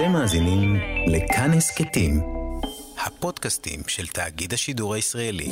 אתם 0.00 0.12
מאזינים 0.12 0.76
לכאן 1.06 1.50
הסכתים, 1.52 2.20
הפודקאסטים 3.06 3.80
של 3.86 4.06
תאגיד 4.06 4.52
השידור 4.52 4.94
הישראלי. 4.94 5.50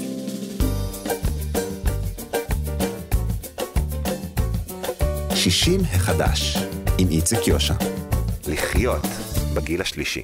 שישים 5.34 5.80
החדש, 5.80 6.56
עם 6.98 7.08
איציק 7.08 7.46
יושע. 7.46 7.74
לחיות 8.48 9.06
בגיל 9.54 9.80
השלישי. 9.80 10.22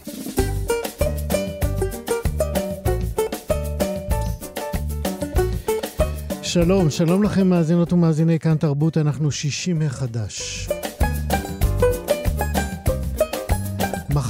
שלום, 6.43 6.91
שלום 6.91 7.23
לכם 7.23 7.47
מאזינות 7.47 7.93
ומאזיני 7.93 8.39
כאן 8.39 8.57
תרבות, 8.57 8.97
אנחנו 8.97 9.31
שישים 9.31 9.79
מחדש. 9.79 10.69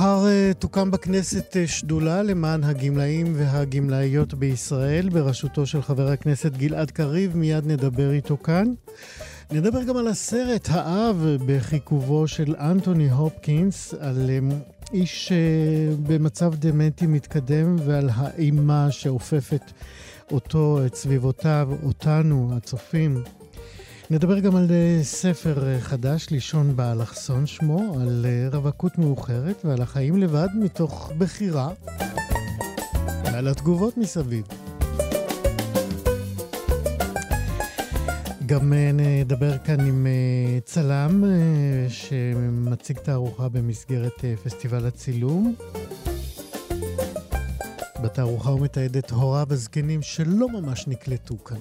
מחר 0.05 0.25
uh, 0.25 0.55
תוקם 0.55 0.91
בכנסת 0.91 1.57
uh, 1.57 1.71
שדולה 1.71 2.23
למען 2.23 2.65
הגמלאים 2.65 3.33
והגמלאיות 3.37 4.35
בישראל, 4.35 5.09
בראשותו 5.09 5.67
של 5.67 5.83
חבר 5.83 6.09
הכנסת 6.09 6.53
גלעד 6.53 6.91
קריב, 6.91 7.37
מיד 7.37 7.67
נדבר 7.67 8.13
איתו 8.13 8.37
כאן. 8.37 8.73
נדבר 9.51 9.83
גם 9.83 9.97
על 9.97 10.09
הסרט 10.09 10.69
האב 10.71 11.27
בחיכובו 11.47 12.29
של 12.29 12.55
אנטוני 12.57 13.11
הופקינס, 13.11 13.95
על 14.01 14.31
um, 14.51 14.55
איש 14.93 15.33
במצב 16.07 16.55
דמנטי 16.55 17.07
מתקדם 17.07 17.77
ועל 17.85 18.11
האימה 18.15 18.91
שאופפת 18.91 19.63
אותו, 20.33 20.87
את 20.87 20.95
סביבותיו, 20.95 21.69
אותנו, 21.83 22.51
הצופים. 22.57 23.23
נדבר 24.11 24.39
גם 24.39 24.57
על 24.57 24.67
אה, 24.71 25.01
ספר 25.03 25.67
אה, 25.67 25.81
חדש, 25.81 26.31
לישון 26.31 26.77
באלכסון 26.77 27.47
שמו, 27.47 27.97
על 28.01 28.27
אה, 28.29 28.49
רווקות 28.53 28.99
מאוחרת 28.99 29.65
ועל 29.65 29.83
החיים 29.83 30.17
לבד 30.17 30.49
מתוך 30.61 31.13
בחירה, 31.19 31.69
ועל 33.25 33.49
התגובות 33.49 33.97
מסביב. 33.97 34.47
גם 38.47 38.73
נדבר 38.95 39.59
כאן 39.59 39.81
עם 39.81 40.07
צלם 40.65 41.25
שמציג 41.89 42.99
תערוכה 42.99 43.49
במסגרת 43.49 44.25
פסטיבל 44.45 44.87
הצילום. 44.87 45.55
בתערוכה 48.03 48.51
הוא 48.51 48.61
מתעד 48.61 48.97
את 48.97 49.11
הוריו 49.11 49.47
הזקנים 49.51 50.03
שלא 50.03 50.49
ממש 50.49 50.89
נקלטו 50.89 51.45
כאן. 51.45 51.59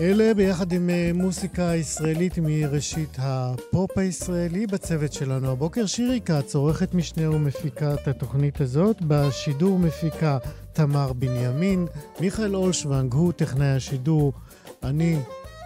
אלה 0.00 0.34
ביחד 0.34 0.72
עם 0.72 0.90
אה, 0.90 1.10
מוסיקה 1.14 1.74
ישראלית 1.74 2.38
מראשית 2.38 3.16
הפופ 3.18 3.98
הישראלי 3.98 4.66
בצוות 4.66 5.12
שלנו 5.12 5.50
הבוקר. 5.50 5.86
שירי 5.86 6.20
כץ, 6.20 6.54
עורכת 6.54 6.94
משנה 6.94 7.30
ומפיקה 7.30 7.94
את 7.94 8.08
התוכנית 8.08 8.60
הזאת. 8.60 8.96
בשידור 9.00 9.78
מפיקה 9.78 10.38
תמר 10.72 11.12
בנימין. 11.12 11.86
מיכאל 12.20 12.56
אולשוונג 12.56 13.14
הוא 13.14 13.32
טכנאי 13.32 13.66
השידור. 13.66 14.32
אני, 14.82 15.18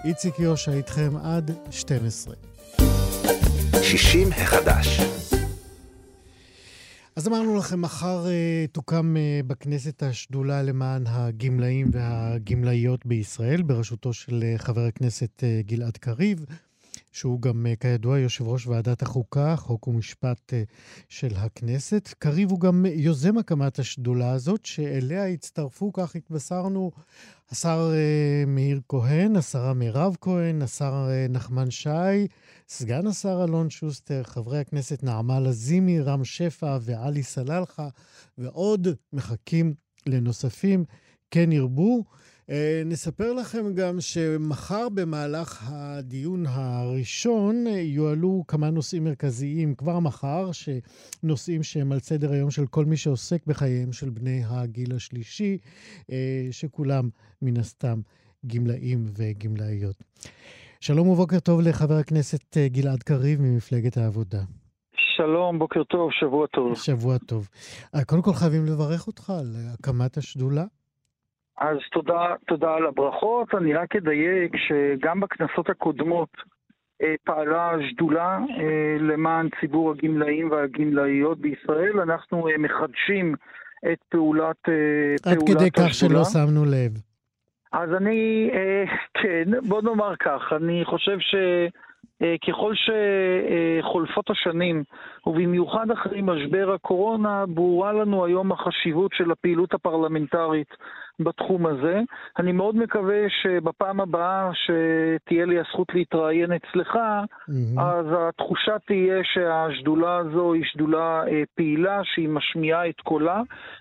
איציק 0.04 0.38
יושע, 0.38 0.72
איתכם 0.72 1.12
עד 1.22 1.50
12. 1.70 2.34
60 3.82 4.28
החדש 4.32 5.19
אז 7.16 7.28
אמרנו 7.28 7.56
לכם, 7.56 7.80
מחר 7.80 8.24
uh, 8.24 8.70
תוקם 8.72 9.16
uh, 9.16 9.46
בכנסת 9.46 10.02
השדולה 10.02 10.62
למען 10.62 11.06
הגמלאים 11.06 11.86
והגמלאיות 11.92 13.06
בישראל, 13.06 13.62
בראשותו 13.62 14.12
של 14.12 14.44
uh, 14.54 14.58
חבר 14.58 14.80
הכנסת 14.80 15.42
uh, 15.42 15.66
גלעד 15.66 15.96
קריב, 15.96 16.46
שהוא 17.12 17.42
גם, 17.42 17.66
uh, 17.66 17.76
כידוע, 17.80 18.18
יושב 18.18 18.48
ראש 18.48 18.66
ועדת 18.66 19.02
החוקה, 19.02 19.56
חוק 19.56 19.88
ומשפט 19.88 20.52
uh, 20.52 20.72
של 21.08 21.36
הכנסת. 21.36 22.14
קריב 22.18 22.50
הוא 22.50 22.60
גם 22.60 22.86
יוזם 22.94 23.38
הקמת 23.38 23.78
השדולה 23.78 24.30
הזאת, 24.30 24.66
שאליה 24.66 25.26
הצטרפו, 25.26 25.92
כך 25.92 26.16
התבשרנו, 26.16 26.90
השר 27.50 27.90
uh, 27.92 28.48
מאיר 28.48 28.80
כהן, 28.88 29.36
השרה 29.36 29.74
מירב 29.74 30.16
כהן, 30.20 30.62
השר 30.62 31.08
נחמן 31.28 31.70
שי, 31.70 32.26
סגן 32.68 33.06
השר 33.06 33.44
אלון 33.44 33.70
שוסטר, 33.70 34.22
חברי 34.22 34.58
הכנסת 34.58 35.02
נעמה 35.02 35.40
לזימי, 35.40 36.00
רם 36.00 36.24
שפע 36.24 36.78
ועלי 36.80 37.22
סלאלחה, 37.22 37.88
ועוד 38.38 38.88
מחכים 39.12 39.74
לנוספים, 40.06 40.84
כן 41.30 41.52
ירבו. 41.52 42.04
אה, 42.50 42.82
נספר 42.86 43.32
לכם 43.32 43.74
גם 43.74 44.00
שמחר 44.00 44.88
במהלך 44.94 45.70
הדיון 45.72 46.44
הראשון 46.46 47.64
יועלו 47.66 48.44
כמה 48.48 48.70
נושאים 48.70 49.04
מרכזיים 49.04 49.74
כבר 49.74 49.98
מחר, 49.98 50.50
נושאים 51.22 51.62
שהם 51.62 51.92
על 51.92 51.98
סדר 51.98 52.32
היום 52.32 52.50
של 52.50 52.66
כל 52.66 52.84
מי 52.84 52.96
שעוסק 52.96 53.46
בחייהם 53.46 53.92
של 53.92 54.10
בני 54.10 54.42
הגיל 54.46 54.94
השלישי, 54.96 55.58
אה, 56.12 56.48
שכולם 56.50 57.08
מן 57.42 57.56
הסתם 57.56 58.00
גמלאים 58.46 59.04
וגמלאיות. 59.16 59.96
שלום 60.80 61.08
ובוקר 61.08 61.40
טוב 61.40 61.60
לחבר 61.60 61.94
הכנסת 61.94 62.56
אה, 62.56 62.68
גלעד 62.68 63.02
קריב 63.02 63.40
ממפלגת 63.40 63.96
העבודה. 63.96 64.42
שלום, 65.16 65.58
בוקר 65.58 65.84
טוב, 65.84 66.10
שבוע 66.12 66.46
טוב. 66.46 66.74
שבוע 66.74 67.18
טוב. 67.18 67.48
אה, 67.94 68.04
קודם 68.04 68.22
כל 68.22 68.32
חייבים 68.32 68.66
לברך 68.66 69.06
אותך 69.06 69.30
על 69.30 69.56
הקמת 69.74 70.16
השדולה. 70.16 70.64
אז 71.60 71.76
תודה, 71.92 72.34
תודה 72.46 72.74
על 72.74 72.86
הברכות. 72.86 73.54
אני 73.54 73.74
רק 73.74 73.96
אדייק 73.96 74.52
שגם 74.56 75.20
בכנסות 75.20 75.70
הקודמות 75.70 76.28
אה, 77.02 77.14
פעלה 77.24 77.72
שדולה 77.90 78.38
למען 79.00 79.48
ציבור 79.60 79.90
הגמלאים 79.90 80.50
והגמלאיות 80.50 81.38
בישראל. 81.38 82.00
אנחנו 82.00 82.48
מחדשים 82.58 83.34
את 83.92 83.98
פעולת, 84.08 84.68
עד 85.26 85.38
פעולת 85.38 85.58
כדי 85.58 85.70
כך 85.70 85.94
שלא 85.94 86.24
שמנו 86.24 86.64
לב. 86.64 86.92
אז 87.72 87.90
אני, 87.96 88.50
אה, 88.52 88.84
כן, 89.14 89.50
בוא 89.68 89.82
נאמר 89.82 90.16
כך, 90.16 90.52
אני 90.56 90.84
חושב 90.84 91.18
שככל 91.20 92.72
אה, 92.72 93.82
שחולפות 93.82 94.30
השנים, 94.30 94.82
ובמיוחד 95.26 95.90
אחרי 95.90 96.22
משבר 96.22 96.72
הקורונה, 96.74 97.44
ברורה 97.46 97.92
לנו 97.92 98.24
היום 98.24 98.52
החשיבות 98.52 99.12
של 99.14 99.30
הפעילות 99.30 99.74
הפרלמנטרית 99.74 100.74
בתחום 101.20 101.66
הזה. 101.66 102.00
אני 102.38 102.52
מאוד 102.52 102.76
מקווה 102.76 103.22
שבפעם 103.42 104.00
הבאה 104.00 104.50
שתהיה 104.54 105.44
לי 105.44 105.58
הזכות 105.58 105.94
להתראיין 105.94 106.52
אצלך, 106.52 106.94
mm-hmm. 106.94 107.80
אז 107.80 108.06
התחושה 108.18 108.76
תהיה 108.86 109.20
שהשדולה 109.24 110.16
הזו 110.16 110.52
היא 110.52 110.64
שדולה 110.64 111.22
אה, 111.28 111.42
פעילה, 111.54 112.00
שהיא 112.04 112.28
משמיעה 112.28 112.88
את 112.88 113.00
קולה, 113.00 113.40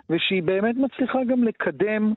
ושהיא 0.10 0.44
באמת 0.44 0.76
מצליחה 0.76 1.20
גם 1.30 1.44
לקדם 1.44 2.14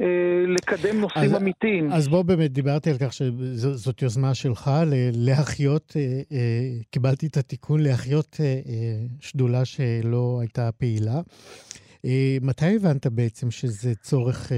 אה, 0.00 0.06
לקדם 0.46 1.00
נושאים 1.00 1.34
אז, 1.34 1.42
אמיתיים. 1.42 1.92
אז 1.92 2.08
בוא 2.08 2.22
באמת, 2.22 2.52
דיברתי 2.52 2.90
על 2.90 2.96
כך 2.98 3.12
שזאת 3.12 4.02
יוזמה 4.02 4.34
שלך 4.34 4.70
להחיות, 5.12 5.96
אה, 5.96 6.02
אה, 6.32 6.38
קיבלתי 6.90 7.26
את 7.26 7.36
התיקון 7.36 7.80
להחיות 7.80 8.36
שדולה 9.20 9.64
שלא 9.64 10.38
הייתה 10.40 10.70
פעילה. 10.72 11.20
מתי 12.42 12.76
הבנת 12.76 13.06
בעצם 13.06 13.50
שזה 13.50 13.94
צורך 13.94 14.52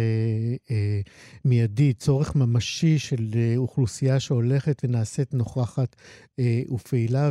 מיידי, 1.44 1.92
צורך 1.92 2.36
ממשי 2.36 2.98
של 2.98 3.24
אוכלוסייה 3.56 4.20
שהולכת 4.20 4.84
ונעשית 4.84 5.34
נוכחת 5.34 5.96
ופעילה 6.74 7.30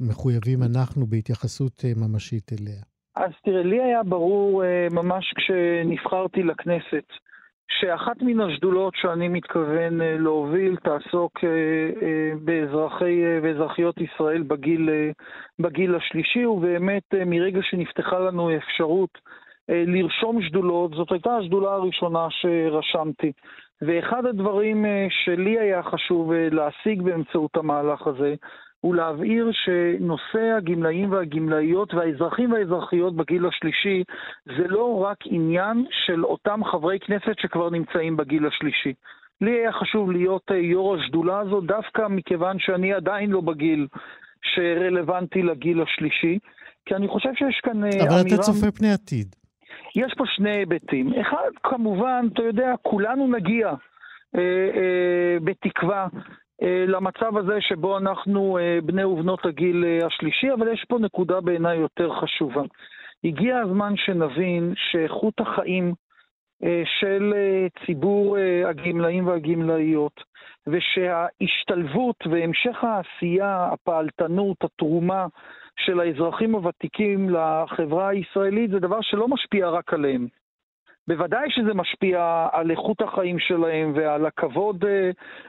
ומחויבים 0.00 0.62
אנחנו 0.62 1.06
בהתייחסות 1.06 1.84
ממשית 1.96 2.52
אליה? 2.52 2.82
אז 3.16 3.30
תראה, 3.44 3.62
לי 3.62 3.82
היה 3.82 4.02
ברור 4.02 4.64
אה, 4.64 4.86
ממש 4.90 5.24
כשנבחרתי 5.36 6.42
לכנסת, 6.42 7.06
שאחת 7.70 8.22
מן 8.22 8.40
השדולות 8.40 8.94
שאני 8.96 9.28
מתכוון 9.28 10.00
אה, 10.00 10.16
להוביל 10.18 10.76
תעסוק 10.76 11.44
אה, 11.44 12.32
באזרחי 12.44 13.22
ואזרחיות 13.42 14.00
ישראל 14.00 14.42
בגיל, 14.42 14.88
בגיל 15.58 15.94
השלישי, 15.94 16.46
ובאמת 16.46 17.14
מרגע 17.26 17.60
שנפתחה 17.62 18.18
לנו 18.18 18.56
אפשרות 18.56 19.18
לרשום 19.68 20.42
שדולות, 20.42 20.90
זאת 20.94 21.12
הייתה 21.12 21.36
השדולה 21.36 21.72
הראשונה 21.72 22.26
שרשמתי. 22.30 23.32
ואחד 23.82 24.26
הדברים 24.26 24.84
שלי 25.10 25.58
היה 25.58 25.82
חשוב 25.82 26.32
להשיג 26.32 27.02
באמצעות 27.02 27.56
המהלך 27.56 28.06
הזה, 28.06 28.34
הוא 28.80 28.94
להבהיר 28.94 29.50
שנושא 29.52 30.54
הגמלאים 30.56 31.12
והגמלאיות 31.12 31.94
והאזרחים 31.94 32.52
והאזרחיות 32.52 33.16
בגיל 33.16 33.46
השלישי 33.46 34.04
זה 34.44 34.68
לא 34.68 35.04
רק 35.04 35.16
עניין 35.24 35.84
של 35.90 36.24
אותם 36.24 36.64
חברי 36.64 36.98
כנסת 36.98 37.38
שכבר 37.38 37.70
נמצאים 37.70 38.16
בגיל 38.16 38.46
השלישי. 38.46 38.92
לי 39.40 39.50
היה 39.50 39.72
חשוב 39.72 40.10
להיות 40.10 40.42
אה, 40.50 40.56
יו"ר 40.56 40.96
השדולה 40.96 41.38
הזו 41.38 41.60
דווקא 41.60 42.02
מכיוון 42.08 42.58
שאני 42.58 42.92
עדיין 42.92 43.30
לא 43.30 43.40
בגיל 43.40 43.86
שרלוונטי 44.42 45.42
לגיל 45.42 45.82
השלישי, 45.82 46.38
כי 46.86 46.94
אני 46.94 47.08
חושב 47.08 47.30
שיש 47.34 47.60
כאן 47.62 47.84
אבל 47.84 48.20
אמירה... 48.20 48.20
אתה 48.20 48.42
צופה 48.42 48.70
פני 48.72 48.92
עתיד. 48.92 49.34
יש 49.96 50.14
פה 50.16 50.24
שני 50.26 50.50
היבטים. 50.50 51.12
אחד, 51.20 51.50
כמובן, 51.62 52.26
אתה 52.32 52.42
יודע, 52.42 52.74
כולנו 52.82 53.26
נגיע 53.26 53.68
אה, 53.68 54.40
אה, 54.74 55.36
בתקווה 55.44 56.06
למצב 56.62 57.36
הזה 57.36 57.60
שבו 57.60 57.98
אנחנו 57.98 58.58
בני 58.84 59.04
ובנות 59.04 59.46
הגיל 59.46 59.84
השלישי, 60.06 60.52
אבל 60.52 60.68
יש 60.72 60.84
פה 60.88 60.98
נקודה 60.98 61.40
בעיניי 61.40 61.76
יותר 61.78 62.12
חשובה. 62.20 62.62
הגיע 63.24 63.58
הזמן 63.58 63.96
שנבין 63.96 64.72
שאיכות 64.76 65.40
החיים 65.40 65.94
של 67.00 67.34
ציבור 67.86 68.36
הגמלאים 68.66 69.26
והגמלאיות, 69.26 70.20
ושההשתלבות 70.66 72.16
והמשך 72.30 72.84
העשייה, 72.84 73.68
הפעלתנות, 73.72 74.56
התרומה 74.64 75.26
של 75.76 76.00
האזרחים 76.00 76.54
הוותיקים 76.54 77.30
לחברה 77.30 78.08
הישראלית 78.08 78.70
זה 78.70 78.78
דבר 78.78 79.00
שלא 79.00 79.28
משפיע 79.28 79.68
רק 79.68 79.94
עליהם. 79.94 80.26
בוודאי 81.08 81.50
שזה 81.50 81.74
משפיע 81.74 82.48
על 82.52 82.70
איכות 82.70 83.02
החיים 83.02 83.38
שלהם 83.38 83.92
ועל 83.94 84.26
הכבוד, 84.26 84.84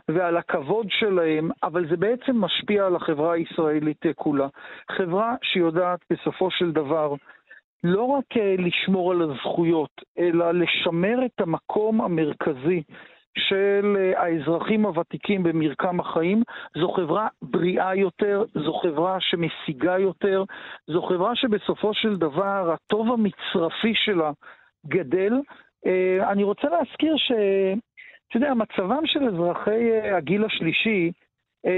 ועל 0.08 0.38
הכבוד 0.38 0.88
שלהם, 0.90 1.50
אבל 1.64 1.90
זה 1.90 1.98
בעצם 1.98 2.42
משפיע 2.42 2.86
על 2.86 2.96
החברה 2.96 3.34
הישראלית 3.34 4.02
כולה. 4.16 4.48
חברה 4.92 5.36
שיודעת 5.44 6.00
בסופו 6.10 6.52
של 6.52 6.72
דבר 6.72 7.14
לא 7.84 8.04
רק 8.04 8.26
לשמור 8.58 9.12
על 9.12 9.22
הזכויות, 9.22 10.02
אלא 10.20 10.52
לשמר 10.52 11.26
את 11.26 11.42
המקום 11.42 12.02
המרכזי 12.02 12.84
של 13.38 13.98
אה, 14.00 14.24
האזרחים 14.24 14.86
הוותיקים 14.86 15.44
במרקם 15.44 16.00
החיים, 16.00 16.44
זו 16.78 16.92
חברה 16.92 17.28
בריאה 17.42 17.96
יותר, 17.96 18.44
זו 18.54 18.74
חברה 18.74 19.18
שמשיגה 19.20 20.00
יותר, 20.00 20.44
זו 20.88 21.02
חברה 21.02 21.36
שבסופו 21.36 21.94
של 21.94 22.18
דבר 22.18 22.74
הטוב 22.74 23.08
המצרפי 23.12 23.94
שלה 23.96 24.32
גדל. 24.88 25.34
אה, 25.86 26.32
אני 26.32 26.44
רוצה 26.44 26.68
להזכיר 26.68 27.16
ש... 27.18 27.32
אתה 28.30 28.38
יודע, 28.38 28.54
מצבם 28.54 29.02
של 29.06 29.20
אזרחי 29.28 29.92
אה, 29.92 30.18
הגיל 30.18 30.46
השלישי 30.46 31.12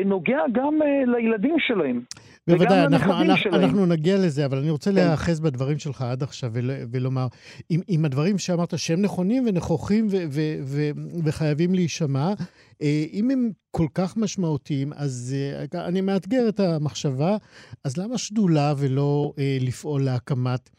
נוגע 0.06 0.40
גם 0.54 0.80
לילדים 1.08 1.56
שלהם. 1.60 2.02
בוודאי, 2.48 2.86
אנחנו, 2.86 3.22
אנחנו, 3.22 3.56
אנחנו 3.56 3.86
נגיע 3.86 4.16
לזה, 4.18 4.46
אבל 4.46 4.58
אני 4.58 4.70
רוצה 4.70 4.90
כן. 4.90 4.96
להיאחז 4.96 5.40
בדברים 5.40 5.80
שלך 5.80 6.02
עד 6.02 6.24
עכשיו 6.24 6.50
ול, 6.54 6.72
ולומר, 6.92 7.28
אם, 7.72 7.80
אם 7.90 8.06
הדברים 8.06 8.38
שאמרת 8.38 8.80
שהם 8.80 9.02
נכונים 9.02 9.44
ונכוחים 9.48 10.08
ו, 10.08 10.18
ו, 10.30 10.42
ו, 10.64 10.82
וחייבים 11.24 11.74
להישמע, 11.74 12.34
אה, 12.82 13.04
אם 13.14 13.30
הם 13.32 13.52
כל 13.72 13.88
כך 13.94 14.18
משמעותיים, 14.18 14.94
אז 14.94 15.36
אה, 15.76 15.86
אני 15.88 16.02
מאתגר 16.02 16.50
את 16.50 16.60
המחשבה, 16.60 17.38
אז 17.84 17.98
למה 17.98 18.18
שדולה 18.18 18.74
ולא 18.78 19.34
אה, 19.40 19.58
לפעול 19.62 20.04
להקמת... 20.04 20.70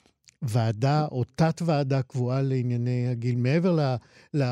ועדה 0.53 1.05
או 1.13 1.25
תת-ועדה 1.25 2.03
קבועה 2.03 2.43
לענייני 2.43 3.09
הגיל, 3.11 3.37
מעבר 3.37 3.73
ל, 3.73 3.81
ל, 4.35 4.43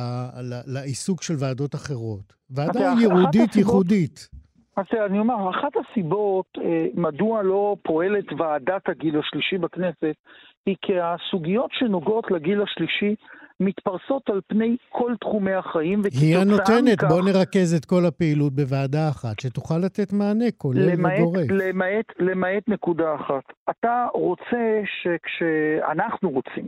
ל, 0.42 0.54
לעיסוק 0.66 1.22
של 1.22 1.34
ועדות 1.38 1.74
אחרות. 1.74 2.32
ועדה 2.50 2.80
ייעודית, 3.00 3.56
ייחודית. 3.56 4.28
אז 4.76 4.84
אני 5.06 5.18
אומר, 5.18 5.50
אחת 5.50 5.72
הסיבות 5.76 6.46
אה, 6.58 6.86
מדוע 6.94 7.42
לא 7.42 7.76
פועלת 7.82 8.32
ועדת 8.38 8.88
הגיל 8.88 9.18
השלישי 9.18 9.58
בכנסת, 9.58 10.16
היא 10.66 10.76
כי 10.82 10.92
הסוגיות 11.00 11.70
שנוגעות 11.72 12.30
לגיל 12.30 12.62
השלישי 12.62 13.14
מתפרסות 13.60 14.30
על 14.30 14.40
פני 14.46 14.76
כל 14.88 15.12
תחומי 15.20 15.52
החיים, 15.52 16.00
מכך... 16.00 16.20
היא 16.20 16.36
הנותנת, 16.38 17.04
בוא 17.08 17.22
נרכז 17.22 17.74
את 17.74 17.84
כל 17.84 18.06
הפעילות 18.08 18.52
בוועדה 18.52 19.08
אחת, 19.08 19.40
שתוכל 19.40 19.78
לתת 19.78 20.12
מענה 20.12 20.50
כולל 20.58 20.92
למעט, 20.92 21.20
וגורף. 21.20 21.50
למעט, 21.50 22.06
למעט 22.18 22.62
נקודה 22.68 23.14
אחת. 23.14 23.52
אתה 23.70 24.06
רוצה 24.14 24.80
שכש... 25.02 25.42
אנחנו 25.92 26.30
רוצים 26.30 26.66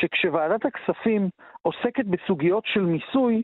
שכשוועדת 0.00 0.60
הכספים 0.66 1.28
עוסקת 1.62 2.04
בסוגיות 2.04 2.64
של 2.66 2.80
מיסוי, 2.80 3.42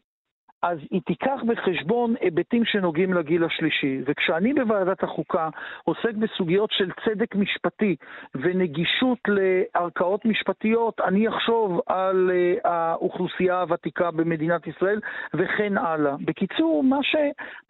אז 0.62 0.78
היא 0.90 1.00
תיקח 1.06 1.40
בחשבון 1.46 2.14
היבטים 2.20 2.64
שנוגעים 2.64 3.14
לגיל 3.14 3.44
השלישי. 3.44 4.00
וכשאני 4.06 4.54
בוועדת 4.54 5.02
החוקה 5.02 5.48
עוסק 5.84 6.14
בסוגיות 6.14 6.70
של 6.72 6.90
צדק 7.04 7.34
משפטי 7.34 7.96
ונגישות 8.34 9.18
לערכאות 9.28 10.24
משפטיות, 10.24 11.00
אני 11.00 11.28
אחשוב 11.28 11.80
על 11.86 12.30
uh, 12.30 12.68
האוכלוסייה 12.68 13.60
הוותיקה 13.60 14.10
במדינת 14.10 14.66
ישראל 14.66 15.00
וכן 15.34 15.78
הלאה. 15.78 16.14
בקיצור, 16.24 16.84
מה, 16.84 16.98
ש, 17.02 17.16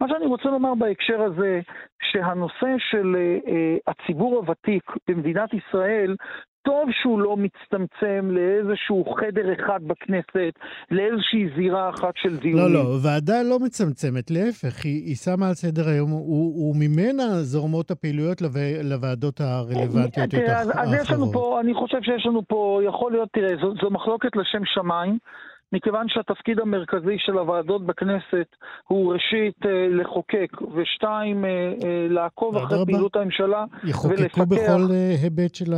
מה 0.01 0.07
שאני 0.07 0.25
רוצה 0.25 0.49
לומר 0.49 0.75
בהקשר 0.75 1.21
הזה, 1.21 1.61
שהנושא 2.01 2.75
של 2.77 3.15
uh, 3.15 3.51
הציבור 3.87 4.35
הוותיק 4.35 4.83
במדינת 5.07 5.53
ישראל 5.53 6.15
טוב 6.63 6.89
שהוא 7.01 7.19
לא 7.19 7.37
מצטמצם 7.37 8.29
לאיזשהו 8.31 9.05
חדר 9.19 9.53
אחד 9.53 9.79
בכנסת, 9.87 10.53
לאיזושהי 10.91 11.49
זירה 11.55 11.89
אחת 11.89 12.13
של 12.15 12.37
דיונים. 12.37 12.73
לא, 12.73 12.83
לא, 12.83 12.97
ועדה 13.03 13.43
לא 13.43 13.59
מצמצמת, 13.59 14.31
להפך, 14.31 14.85
היא, 14.85 15.03
היא 15.05 15.15
שמה 15.15 15.47
על 15.47 15.53
סדר 15.53 15.89
היום, 15.89 16.13
וממנה 16.13 17.29
זורמות 17.41 17.91
הפעילויות 17.91 18.41
לו, 18.41 18.49
לוועדות 18.83 19.41
הרלוונטיות 19.41 20.33
יותר 20.33 20.51
האחרות. 20.51 20.75
אז 20.75 20.93
יש 20.93 21.11
לנו 21.11 21.31
פה, 21.31 21.59
אני 21.61 21.73
חושב 21.73 22.01
שיש 22.01 22.25
לנו 22.25 22.41
פה, 22.47 22.81
יכול 22.87 23.11
להיות, 23.11 23.29
תראה, 23.33 23.55
זו, 23.61 23.73
זו 23.81 23.89
מחלוקת 23.89 24.35
לשם 24.35 24.61
שמיים. 24.65 25.17
מכיוון 25.73 26.09
שהתפקיד 26.09 26.59
המרכזי 26.59 27.15
של 27.17 27.37
הוועדות 27.37 27.85
בכנסת 27.85 28.55
הוא 28.87 29.13
ראשית 29.13 29.65
אה, 29.65 29.87
לחוקק, 29.89 30.61
ושתיים, 30.75 31.45
אה, 31.45 31.49
אה, 31.49 32.07
לעקוב 32.09 32.57
אחרי 32.57 32.77
רבה. 32.77 32.85
פעילות 32.85 33.15
הממשלה 33.15 33.65
יחוקקו 33.83 34.09
ולפקח. 34.09 34.37
יחוקקו 34.37 34.55
בכל 34.55 34.93
היבט 35.21 35.55
של 35.55 35.73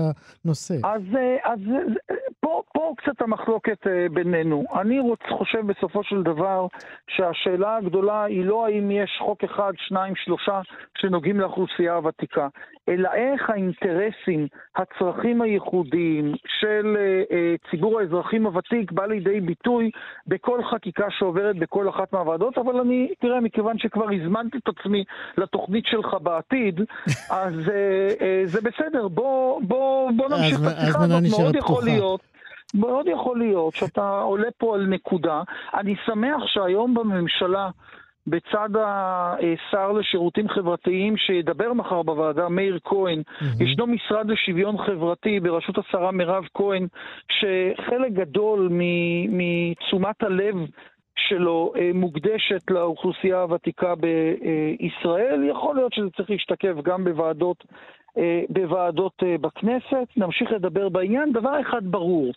הנושא. 0.45 0.73
אז, 0.83 1.01
אז 1.43 1.59
פה, 2.39 2.61
פה 2.73 2.93
קצת 2.97 3.21
המחלוקת 3.21 3.87
בינינו. 4.13 4.63
אני 4.81 4.99
רוצ, 4.99 5.19
חושב 5.37 5.59
בסופו 5.67 6.03
של 6.03 6.23
דבר 6.23 6.67
שהשאלה 7.07 7.77
הגדולה 7.77 8.23
היא 8.23 8.45
לא 8.45 8.65
האם 8.65 8.91
יש 8.91 9.19
חוק 9.25 9.43
אחד, 9.43 9.71
שניים, 9.77 10.13
שלושה 10.15 10.61
שנוגעים 10.97 11.39
לאוכלוסייה 11.39 11.93
הוותיקה, 11.95 12.47
אלא 12.89 13.09
איך 13.13 13.49
האינטרסים, 13.49 14.47
הצרכים 14.75 15.41
הייחודיים 15.41 16.33
של 16.59 16.97
ציבור 17.71 17.99
האזרחים 17.99 18.45
הוותיק 18.45 18.91
בא 18.91 19.05
לידי 19.05 19.39
ביטוי 19.39 19.82
ביטוי 19.83 19.91
בכל 20.27 20.59
חקיקה 20.71 21.05
שעוברת 21.09 21.55
בכל 21.55 21.89
אחת 21.89 22.13
מהוועדות, 22.13 22.57
אבל 22.57 22.79
אני, 22.79 23.13
תראה, 23.19 23.41
מכיוון 23.41 23.77
שכבר 23.79 24.05
הזמנתי 24.21 24.57
את 24.57 24.67
עצמי 24.67 25.03
לתוכנית 25.37 25.85
שלך 25.85 26.15
בעתיד, 26.21 26.79
אז 27.29 27.53
אה, 27.69 28.09
אה, 28.21 28.41
זה 28.45 28.61
בסדר, 28.61 29.07
בוא, 29.07 29.61
בוא, 29.61 30.11
בוא 30.15 30.29
נמשיך 30.29 30.59
את 30.61 30.65
השיחה 30.65 31.03
הזאת, 31.03 31.23
מאוד 31.39 31.55
יכול 31.55 31.83
להיות. 31.83 32.21
מאוד 32.75 33.07
יכול 33.07 33.39
להיות 33.39 33.73
שאתה 33.73 34.09
עולה 34.09 34.47
פה 34.57 34.75
על 34.75 34.85
נקודה. 34.85 35.41
אני 35.73 35.95
שמח 36.05 36.43
שהיום 36.45 36.93
בממשלה, 36.93 37.69
בצד 38.27 38.69
השר 38.75 39.91
לשירותים 39.91 40.49
חברתיים 40.49 41.17
שידבר 41.17 41.73
מחר 41.73 42.01
בוועדה, 42.01 42.49
מאיר 42.49 42.79
כהן, 42.83 43.21
mm-hmm. 43.21 43.63
ישנו 43.63 43.87
משרד 43.87 44.29
לשוויון 44.29 44.77
חברתי 44.77 45.39
בראשות 45.39 45.77
השרה 45.77 46.11
מירב 46.11 46.43
כהן, 46.53 46.87
שחלק 47.31 48.11
גדול 48.11 48.69
מתשומת 49.29 50.23
הלב 50.23 50.55
שלו 51.15 51.73
אה, 51.77 51.91
מוקדשת 51.93 52.71
לאוכלוסייה 52.71 53.41
הוותיקה 53.41 53.93
בישראל. 53.95 55.43
יכול 55.49 55.75
להיות 55.75 55.93
שזה 55.93 56.09
צריך 56.17 56.29
להשתקף 56.29 56.73
גם 56.83 57.03
בוועדות, 57.03 57.63
אה, 58.17 58.41
בוועדות 58.49 59.13
אה, 59.23 59.35
בכנסת. 59.37 60.07
נמשיך 60.17 60.51
לדבר 60.51 60.89
בעניין. 60.89 61.31
דבר 61.33 61.61
אחד 61.61 61.81
ברור, 61.85 62.31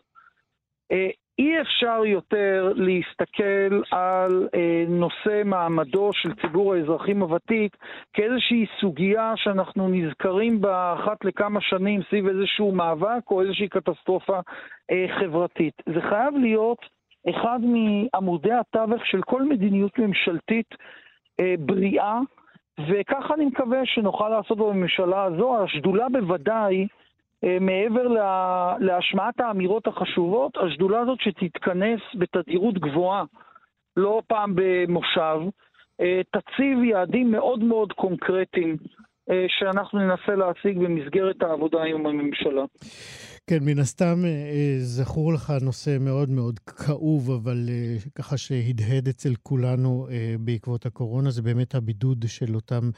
אי 1.39 1.61
אפשר 1.61 2.05
יותר 2.05 2.73
להסתכל 2.75 3.81
על 3.91 4.49
אה, 4.55 4.85
נושא 4.89 5.43
מעמדו 5.45 6.11
של 6.13 6.35
ציבור 6.35 6.75
האזרחים 6.75 7.23
הוותיק 7.23 7.77
כאיזושהי 8.13 8.67
סוגיה 8.81 9.33
שאנחנו 9.37 9.89
נזכרים 9.89 10.61
בה 10.61 10.95
אחת 10.95 11.25
לכמה 11.25 11.61
שנים 11.61 12.01
סביב 12.09 12.27
איזשהו 12.27 12.73
מאבק 12.73 13.31
או 13.31 13.43
איזושהי 13.43 13.69
קטסטרופה 13.69 14.41
אה, 14.91 15.07
חברתית. 15.21 15.75
זה 15.95 16.01
חייב 16.01 16.35
להיות 16.37 16.79
אחד 17.31 17.59
מעמודי 17.63 18.53
התווך 18.53 19.07
של 19.07 19.23
כל 19.23 19.43
מדיניות 19.43 19.99
ממשלתית 19.99 20.75
אה, 21.41 21.55
בריאה, 21.59 22.19
וככה 22.89 23.35
אני 23.35 23.45
מקווה 23.45 23.81
שנוכל 23.85 24.29
לעשות 24.29 24.59
בממשלה 24.59 25.25
הזו. 25.25 25.65
השדולה 25.65 26.09
בוודאי 26.09 26.87
מעבר 27.61 28.09
לה, 28.09 28.75
להשמעת 28.81 29.41
האמירות 29.41 29.87
החשובות, 29.87 30.53
השדולה 30.57 31.01
הזאת 31.01 31.19
שתתכנס 31.21 32.01
בתדירות 32.19 32.79
גבוהה, 32.79 33.25
לא 33.97 34.23
פעם 34.27 34.53
במושב, 34.55 35.39
אה, 36.01 36.21
תציב 36.33 36.85
יעדים 36.85 37.31
מאוד 37.31 37.65
מאוד 37.65 37.93
קונקרטיים 37.93 38.77
אה, 39.31 39.47
שאנחנו 39.49 39.99
ננסה 39.99 40.35
להשיג 40.35 40.79
במסגרת 40.79 41.43
העבודה 41.43 41.83
עם 41.83 42.07
הממשלה. 42.07 42.65
כן, 43.51 43.59
מן 43.63 43.79
הסתם 43.79 44.17
זכור 44.79 45.33
לך 45.33 45.53
נושא 45.63 45.97
מאוד 46.01 46.31
מאוד 46.31 46.59
כאוב, 46.59 47.31
אבל 47.31 47.69
ככה 48.15 48.37
שהדהד 48.37 49.09
אצל 49.09 49.35
כולנו 49.43 50.07
בעקבות 50.41 50.87
הקורונה, 50.87 51.31
זה 51.31 51.43
באמת 51.43 51.75
הבידוד 51.75 52.25
של 52.29 52.55
אותם 52.55 52.91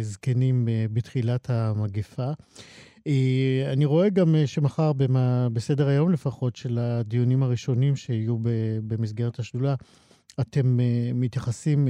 זקנים 0.00 0.68
בתחילת 0.92 1.50
המגפה. 1.50 2.30
אה, 3.06 3.72
אני 3.72 3.84
רואה 3.84 4.08
גם 4.08 4.34
אה, 4.34 4.46
שמחר 4.46 4.92
במה, 4.92 5.48
בסדר 5.52 5.88
היום 5.88 6.12
לפחות 6.12 6.56
של 6.56 6.78
הדיונים 6.78 7.42
הראשונים 7.42 7.96
שיהיו 7.96 8.36
במסגרת 8.86 9.38
השדולה, 9.38 9.74
אתם 10.40 10.78
מתייחסים 11.14 11.88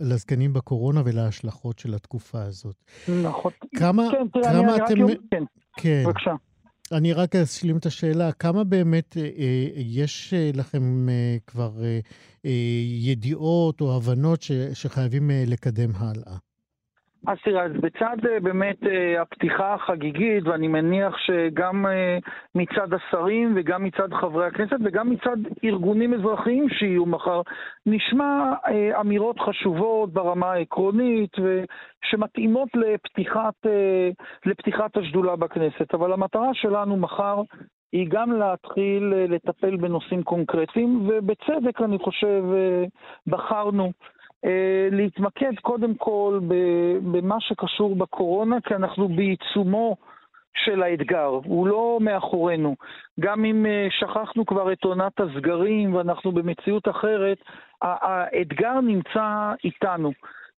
לזקנים 0.00 0.52
בקורונה 0.52 1.02
ולהשלכות 1.04 1.78
של 1.78 1.94
התקופה 1.94 2.42
הזאת. 2.42 2.76
נכון. 3.22 3.52
כמה, 3.76 4.08
כן, 4.12 4.28
תראה, 4.32 4.52
כמה 4.52 4.76
אני, 4.76 4.84
אתם... 4.84 5.04
רק... 5.04 5.16
כן, 5.30 5.44
כן. 5.76 6.02
בבקשה. 6.06 6.34
אני 6.92 7.12
רק 7.12 7.36
אשלים 7.36 7.76
את 7.76 7.86
השאלה, 7.86 8.32
כמה 8.32 8.64
באמת 8.64 9.16
אה, 9.16 9.68
יש 9.76 10.34
לכם 10.54 11.08
אה, 11.08 11.36
כבר 11.46 11.84
אה, 11.84 12.00
אה, 12.44 12.50
ידיעות 12.84 13.80
או 13.80 13.96
הבנות 13.96 14.42
ש, 14.42 14.52
שחייבים 14.72 15.30
אה, 15.30 15.44
לקדם 15.46 15.90
הלאה? 15.96 16.36
אז 17.26 17.38
תראה, 17.44 17.62
אז 17.62 17.72
בצד 17.72 18.16
אה, 18.28 18.40
באמת 18.40 18.76
אה, 18.86 19.22
הפתיחה 19.22 19.74
החגיגית, 19.74 20.46
ואני 20.46 20.68
מניח 20.68 21.16
שגם 21.18 21.86
אה, 21.86 22.18
מצד 22.54 22.88
השרים 22.94 23.52
וגם 23.56 23.84
מצד 23.84 24.14
חברי 24.14 24.46
הכנסת 24.46 24.76
וגם 24.84 25.10
מצד 25.10 25.36
ארגונים 25.64 26.14
אזרחיים 26.14 26.68
שיהיו 26.68 27.06
מחר, 27.06 27.40
נשמע 27.86 28.52
אמירות 29.00 29.40
חשובות 29.40 30.12
ברמה 30.12 30.52
העקרונית 30.52 31.32
שמתאימות 32.04 32.68
לפתיחת, 32.74 33.54
לפתיחת 34.46 34.96
השדולה 34.96 35.36
בכנסת. 35.36 35.94
אבל 35.94 36.12
המטרה 36.12 36.54
שלנו 36.54 36.96
מחר 36.96 37.42
היא 37.92 38.06
גם 38.10 38.32
להתחיל 38.32 39.14
לטפל 39.28 39.76
בנושאים 39.76 40.22
קונקרטיים, 40.22 41.08
ובצדק 41.08 41.80
אני 41.80 41.98
חושב 41.98 42.44
בחרנו 43.26 43.92
להתמקד 44.90 45.52
קודם 45.62 45.94
כל 45.94 46.40
במה 47.12 47.40
שקשור 47.40 47.96
בקורונה, 47.96 48.60
כי 48.60 48.74
אנחנו 48.74 49.08
בעיצומו 49.08 49.96
של 50.54 50.82
האתגר, 50.82 51.26
הוא 51.44 51.66
לא 51.66 51.98
מאחורינו. 52.00 52.76
גם 53.20 53.44
אם 53.44 53.66
אה, 53.66 53.86
שכחנו 53.90 54.46
כבר 54.46 54.72
את 54.72 54.84
עונת 54.84 55.20
הסגרים 55.20 55.94
ואנחנו 55.94 56.32
במציאות 56.32 56.88
אחרת, 56.88 57.38
האתגר 57.82 58.80
נמצא 58.80 59.52
איתנו. 59.64 60.12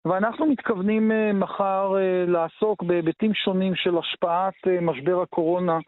ואנחנו 0.05 0.47
מתכוונים 0.47 1.13
אה, 1.13 1.33
מחר 1.33 1.95
לעסוק 2.27 2.83
בהיבטים 2.83 3.35
שונים 3.35 3.75
של 3.75 3.99
השפעת 3.99 4.55
משבר 4.83 5.23
הקורונה 5.23 5.79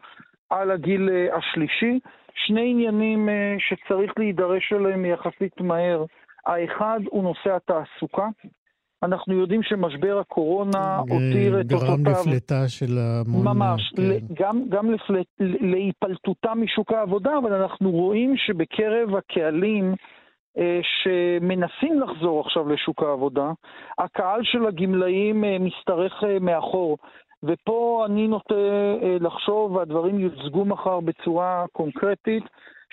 על 0.49 0.71
הגיל 0.71 1.09
השלישי. 1.33 1.99
שני 2.33 2.71
עניינים 2.71 3.29
שצריך 3.59 4.13
להידרש 4.17 4.73
אליהם 4.73 5.05
יחסית 5.05 5.61
מהר. 5.61 6.05
האחד 6.47 6.99
הוא 7.09 7.23
נושא 7.23 7.55
התעסוקה. 7.55 8.27
אנחנו 9.03 9.33
יודעים 9.33 9.63
שמשבר 9.63 10.19
הקורונה 10.19 10.97
הותיר 10.97 11.61
את 11.61 11.73
אותותיו... 11.73 11.97
גרם 12.03 12.11
לפלטה 12.11 12.67
של 12.67 12.97
המון... 12.97 13.45
ממש, 13.45 13.93
כן. 13.95 14.03
גם, 14.33 14.63
גם 14.69 14.91
לפלט, 14.91 15.27
להיפלטותה 15.39 16.55
משוק 16.55 16.91
העבודה, 16.91 17.37
אבל 17.37 17.53
אנחנו 17.53 17.91
רואים 17.91 18.37
שבקרב 18.37 19.15
הקהלים 19.15 19.95
אה, 20.57 20.79
שמנסים 20.83 21.99
לחזור 21.99 22.41
עכשיו 22.41 22.69
לשוק 22.69 23.03
העבודה, 23.03 23.51
הקהל 23.97 24.41
של 24.43 24.65
הגמלאים 24.65 25.43
אה, 25.43 25.59
משתרך 25.59 26.23
אה, 26.23 26.39
מאחור. 26.39 26.97
ופה 27.43 28.05
אני 28.09 28.27
נוטה 28.27 28.55
אה, 28.55 29.17
לחשוב, 29.19 29.71
והדברים 29.71 30.19
יוצגו 30.19 30.65
מחר 30.65 30.99
בצורה 30.99 31.65
קונקרטית, 31.71 32.43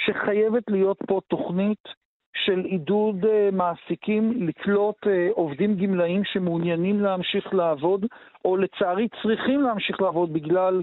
שחייבת 0.07 0.63
להיות 0.69 0.99
פה 1.07 1.21
תוכנית 1.29 2.04
של 2.35 2.65
עידוד 2.65 3.25
אה, 3.25 3.49
מעסיקים 3.53 4.47
לקלוט 4.47 5.07
אה, 5.07 5.29
עובדים 5.33 5.77
גמלאים 5.77 6.25
שמעוניינים 6.25 7.01
להמשיך 7.01 7.55
לעבוד, 7.55 8.07
או 8.45 8.57
לצערי 8.57 9.09
צריכים 9.23 9.61
להמשיך 9.61 10.01
לעבוד 10.01 10.33
בגלל 10.33 10.83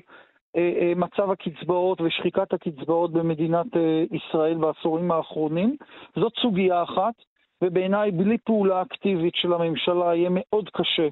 אה, 0.55 0.93
מצב 0.95 1.31
הקצבאות 1.31 2.01
ושחיקת 2.01 2.53
הקצבאות 2.53 3.11
במדינת 3.11 3.67
ישראל 4.11 4.53
בעשורים 4.53 5.11
האחרונים. 5.11 5.75
זאת 6.15 6.33
סוגיה 6.41 6.83
אחת, 6.83 7.13
ובעיניי 7.63 8.11
בלי 8.11 8.37
פעולה 8.37 8.81
אקטיבית 8.81 9.35
של 9.35 9.53
הממשלה 9.53 10.15
יהיה 10.15 10.29
מאוד 10.31 10.69
קשה 10.69 11.07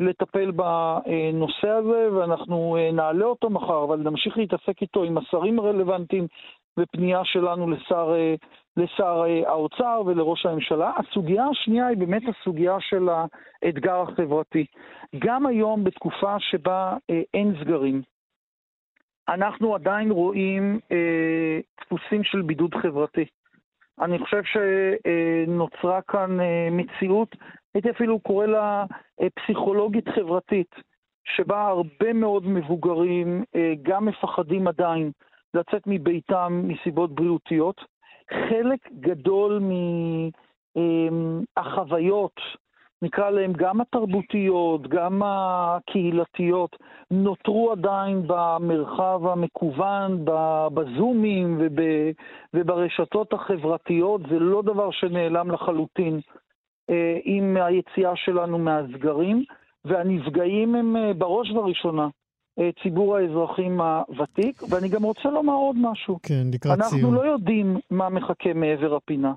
לטפל 0.00 0.50
בנושא 0.50 1.68
הזה, 1.68 2.08
ואנחנו 2.12 2.76
נעלה 2.92 3.24
אותו 3.24 3.50
מחר, 3.50 3.84
אבל 3.84 3.96
נמשיך 3.98 4.38
להתעסק 4.38 4.82
איתו 4.82 5.04
עם 5.04 5.18
השרים 5.18 5.58
הרלוונטיים 5.58 6.26
ופנייה 6.78 7.20
שלנו 7.24 7.70
לשר 7.70 8.14
לשר 8.76 9.24
אה, 9.26 9.48
האוצר 9.48 10.02
ולראש 10.06 10.46
הממשלה. 10.46 10.92
הסוגיה 10.96 11.46
השנייה 11.46 11.86
היא 11.86 11.98
באמת 11.98 12.22
הסוגיה 12.28 12.76
של 12.80 13.08
האתגר 13.62 14.00
החברתי. 14.00 14.66
גם 15.18 15.46
היום, 15.46 15.84
בתקופה 15.84 16.36
שבה 16.38 16.96
אה, 17.10 17.22
אין 17.34 17.54
סגרים, 17.60 18.02
אנחנו 19.28 19.74
עדיין 19.74 20.10
רואים 20.10 20.80
אה, 20.92 21.60
דפוסים 21.80 22.24
של 22.24 22.42
בידוד 22.42 22.74
חברתי. 22.74 23.24
אני 24.00 24.18
חושב 24.18 24.42
שנוצרה 24.44 26.02
כאן 26.02 26.40
אה, 26.40 26.68
מציאות, 26.70 27.36
הייתי 27.74 27.90
אפילו 27.90 28.20
קורא 28.20 28.46
לה 28.46 28.84
אה, 29.20 29.26
פסיכולוגית 29.30 30.08
חברתית, 30.08 30.74
שבה 31.24 31.66
הרבה 31.66 32.12
מאוד 32.12 32.46
מבוגרים 32.46 33.44
אה, 33.56 33.72
גם 33.82 34.04
מפחדים 34.06 34.68
עדיין 34.68 35.10
לצאת 35.54 35.82
מביתם 35.86 36.62
מסיבות 36.64 37.14
בריאותיות. 37.14 37.80
חלק 38.30 38.80
גדול 39.00 39.62
מהחוויות, 41.56 42.40
נקרא 43.02 43.30
להן 43.30 43.52
גם 43.52 43.80
התרבותיות, 43.80 44.88
גם 44.88 45.22
הקהילתיות, 45.24 46.76
נותרו 47.10 47.72
עדיין 47.72 48.22
במרחב 48.26 49.26
המקוון, 49.26 50.24
בזומים 50.74 51.60
וברשתות 52.54 53.32
החברתיות, 53.32 54.20
זה 54.30 54.38
לא 54.38 54.62
דבר 54.62 54.90
שנעלם 54.90 55.50
לחלוטין 55.50 56.20
אה, 56.90 57.18
עם 57.24 57.56
היציאה 57.56 58.16
שלנו 58.16 58.58
מהסגרים, 58.58 59.44
והנפגעים 59.84 60.74
הם 60.74 60.96
אה, 60.96 61.12
בראש 61.14 61.50
ובראשונה 61.50 62.08
ציבור 62.82 63.16
האזרחים 63.16 63.80
הוותיק, 63.80 64.62
ואני 64.70 64.88
גם 64.88 65.02
רוצה 65.02 65.30
לומר 65.30 65.52
עוד 65.52 65.76
משהו. 65.78 66.18
כן, 66.22 66.46
לקראת 66.52 66.78
אנחנו 66.78 66.98
סיום. 66.98 67.10
אנחנו 67.10 67.24
לא 67.24 67.30
יודעים 67.30 67.76
מה 67.90 68.08
מחכה 68.08 68.52
מעבר 68.54 68.94
הפינה. 68.94 69.32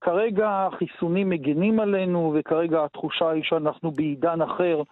כרגע 0.00 0.68
החיסונים 0.72 1.28
מגינים 1.28 1.80
עלינו, 1.80 2.34
וכרגע 2.38 2.84
התחושה 2.84 3.30
היא 3.30 3.42
שאנחנו 3.44 3.90
בעידן 3.90 4.42
אחר 4.42 4.82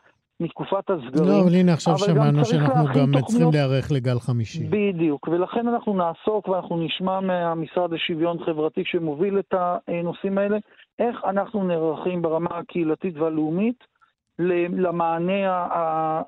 מתקופת 0.40 0.90
הסגרים. 0.90 1.28
לא, 1.28 1.40
אבל 1.40 1.54
הנה 1.54 1.72
עכשיו 1.72 1.98
שמענו 1.98 2.44
שאנחנו 2.44 2.84
גם 2.84 2.92
תוכניות... 2.92 3.24
צריכים 3.26 3.48
להיערך 3.52 3.92
לגל 3.92 4.18
חמישי. 4.18 4.64
בדיוק, 4.64 5.28
ולכן 5.28 5.68
אנחנו 5.68 5.96
נעסוק 5.96 6.48
ואנחנו 6.48 6.84
נשמע 6.84 7.20
מהמשרד 7.20 7.92
לשוויון 7.92 8.44
חברתי 8.44 8.82
שמוביל 8.84 9.38
את 9.38 9.54
הנושאים 9.88 10.38
האלה, 10.38 10.58
איך 10.98 11.16
אנחנו 11.24 11.64
נערכים 11.64 12.22
ברמה 12.22 12.58
הקהילתית 12.58 13.18
והלאומית 13.18 13.91
למענה 14.38 15.66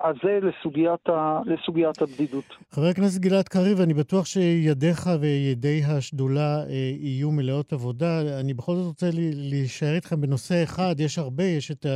הזה 0.01 0.39
לסוגיית, 0.43 1.09
ה, 1.09 1.41
לסוגיית 1.47 2.03
הבדידות. 2.03 2.45
חבר 2.71 2.87
הכנסת 2.87 3.21
גלעד 3.21 3.49
קריב, 3.49 3.81
אני 3.81 3.95
בטוח 3.95 4.27
שידיך 4.27 5.11
וידי 5.21 5.83
השדולה 5.85 6.63
אה, 6.69 6.93
יהיו 7.01 7.31
מלאות 7.31 7.73
עבודה. 7.73 8.41
אני 8.41 8.55
בכל 8.55 8.75
זאת 8.75 8.87
רוצה 8.87 9.07
להישאר 9.35 9.95
איתכם 9.95 10.21
בנושא 10.21 10.63
אחד. 10.63 10.95
יש 10.99 11.19
הרבה, 11.19 11.45
יש 11.45 11.71
את 11.71 11.87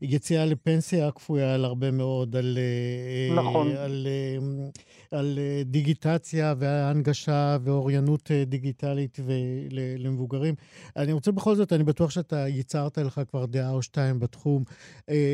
היציאה 0.00 0.46
לפנסיה 0.46 1.08
הכפויה 1.08 1.54
על 1.54 1.64
הרבה 1.64 1.90
מאוד, 1.90 2.36
על... 2.36 2.58
אה, 2.58 3.34
נכון. 3.36 3.68
על, 3.68 4.06
אה, 4.06 4.38
על 5.14 5.38
דיגיטציה 5.64 6.54
והנגשה 6.58 7.56
ואוריינות 7.64 8.30
דיגיטלית 8.46 9.18
למבוגרים. 9.98 10.54
אני 10.96 11.12
רוצה 11.12 11.32
בכל 11.32 11.54
זאת, 11.54 11.72
אני 11.72 11.84
בטוח 11.84 12.10
שאתה 12.10 12.36
ייצרת 12.36 12.98
לך 12.98 13.20
כבר 13.30 13.46
דעה 13.46 13.70
או 13.70 13.82
שתיים 13.82 14.20
בתחום. 14.20 14.62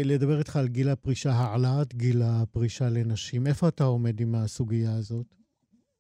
לדבר 0.05 0.39
איתך 0.39 0.57
על 0.57 0.69
גיל 0.69 0.89
הפרישה, 0.89 1.31
העלאת 1.31 1.95
גיל 1.95 2.23
הפרישה 2.25 2.85
לנשים. 2.85 3.47
איפה 3.47 3.69
אתה 3.69 3.85
עומד 3.85 4.21
עם 4.21 4.35
הסוגיה 4.35 4.91
הזאת? 4.99 5.37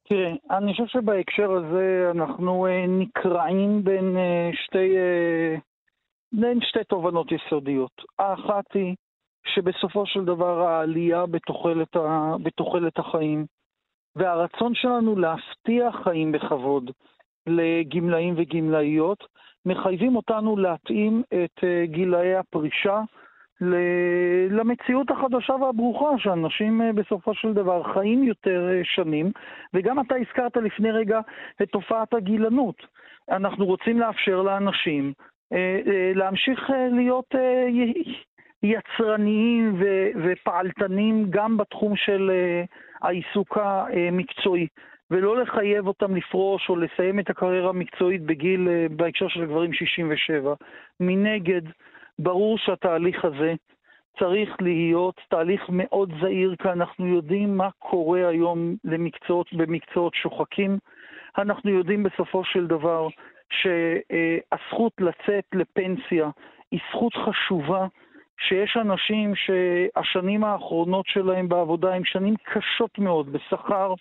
תראה, 0.08 0.32
אני 0.50 0.72
חושב 0.72 0.86
שבהקשר 0.86 1.50
הזה 1.52 2.10
אנחנו 2.10 2.66
אה, 2.66 2.86
נקרעים 2.86 3.84
בין 3.84 4.16
אה, 4.16 4.50
שתי, 4.52 4.96
אה, 4.96 5.56
בין 6.32 6.58
שתי 6.62 6.84
תובנות 6.84 7.26
יסודיות. 7.32 8.02
האחת 8.18 8.64
היא 8.74 8.94
שבסופו 9.54 10.06
של 10.06 10.24
דבר 10.24 10.60
העלייה 10.60 11.26
בתוחלת, 11.26 11.96
בתוחלת 12.42 12.98
החיים 12.98 13.46
והרצון 14.16 14.74
שלנו 14.74 15.16
להבטיח 15.16 16.00
חיים 16.04 16.32
בכבוד 16.32 16.90
לגמלאים 17.46 18.34
וגמלאיות 18.36 19.24
מחייבים 19.66 20.16
אותנו 20.16 20.56
להתאים 20.56 21.22
את 21.34 21.64
גילאי 21.84 22.34
הפרישה 22.34 23.00
למציאות 24.50 25.10
החדשה 25.10 25.52
והברוכה, 25.52 26.18
שאנשים 26.18 26.82
אה, 26.82 26.92
בסופו 26.92 27.34
של 27.34 27.52
דבר 27.52 27.82
חיים 27.94 28.24
יותר 28.24 28.68
אה, 28.70 28.80
שנים, 28.84 29.30
וגם 29.74 30.00
אתה 30.00 30.14
הזכרת 30.16 30.56
לפני 30.56 30.90
רגע 30.90 31.20
את 31.62 31.68
תופעת 31.68 32.14
הגילנות. 32.14 32.76
אנחנו 33.30 33.66
רוצים 33.66 34.00
לאפשר 34.00 34.42
לאנשים 34.42 35.12
אה, 35.52 35.80
להמשיך 36.14 36.70
להיות 36.92 37.34
יצרניים 38.62 39.80
ופעלתנים 40.24 41.26
גם 41.30 41.56
בתחום 41.56 41.96
של 41.96 42.30
העיסוק 43.02 43.58
המקצועי. 43.58 44.66
ולא 45.10 45.42
לחייב 45.42 45.86
אותם 45.86 46.16
לפרוש 46.16 46.68
או 46.68 46.76
לסיים 46.76 47.18
את 47.18 47.30
הקריירה 47.30 47.68
המקצועית 47.68 48.22
בגיל, 48.22 48.68
אה, 48.68 48.86
בהקשר 48.90 49.28
של 49.28 49.46
גברים 49.46 49.72
67. 49.72 50.54
מנגד, 51.00 51.62
ברור 52.18 52.58
שהתהליך 52.58 53.24
הזה 53.24 53.54
צריך 54.18 54.56
להיות 54.60 55.20
תהליך 55.28 55.62
מאוד 55.68 56.12
זהיר, 56.20 56.54
כי 56.62 56.68
אנחנו 56.68 57.06
יודעים 57.06 57.56
מה 57.56 57.68
קורה 57.78 58.28
היום 58.28 58.76
למקצועות, 58.84 59.52
במקצועות 59.52 60.14
שוחקים. 60.14 60.78
אנחנו 61.38 61.70
יודעים 61.70 62.02
בסופו 62.02 62.44
של 62.44 62.66
דבר 62.66 63.08
שהזכות 63.50 64.92
לצאת 65.00 65.44
לפנסיה 65.54 66.30
היא 66.70 66.80
זכות 66.90 67.12
חשובה, 67.14 67.86
שיש 68.48 68.76
אנשים 68.80 69.32
שהשנים 69.34 70.44
האחרונות 70.44 71.04
שלהם 71.08 71.48
בעבודה 71.48 71.94
הם 71.94 72.02
שנים 72.04 72.34
קשות 72.44 72.98
מאוד, 72.98 73.32
בשכר 73.32 73.94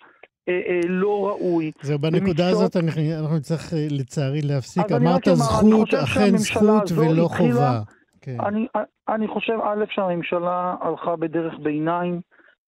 אה, 0.48 0.60
אה, 0.68 0.80
לא 0.88 1.26
ראוי. 1.28 1.72
זהו, 1.80 1.98
בנקודה 1.98 2.48
הזאת 2.48 2.76
אנחנו 2.76 3.36
נצטרך 3.36 3.72
אה, 3.74 3.86
לצערי 3.90 4.42
להפסיק. 4.42 4.92
אמרת 4.92 5.22
זכות, 5.32 5.94
אכן 5.94 6.36
זכות 6.36 6.92
ולא 6.96 7.28
חובה. 7.28 7.80
כן. 8.20 8.36
אני, 8.46 8.66
אני 9.08 9.28
חושב, 9.28 9.58
א', 9.64 9.84
שהממשלה 9.90 10.74
הלכה 10.80 11.16
בדרך 11.16 11.54
ביניים, 11.62 12.20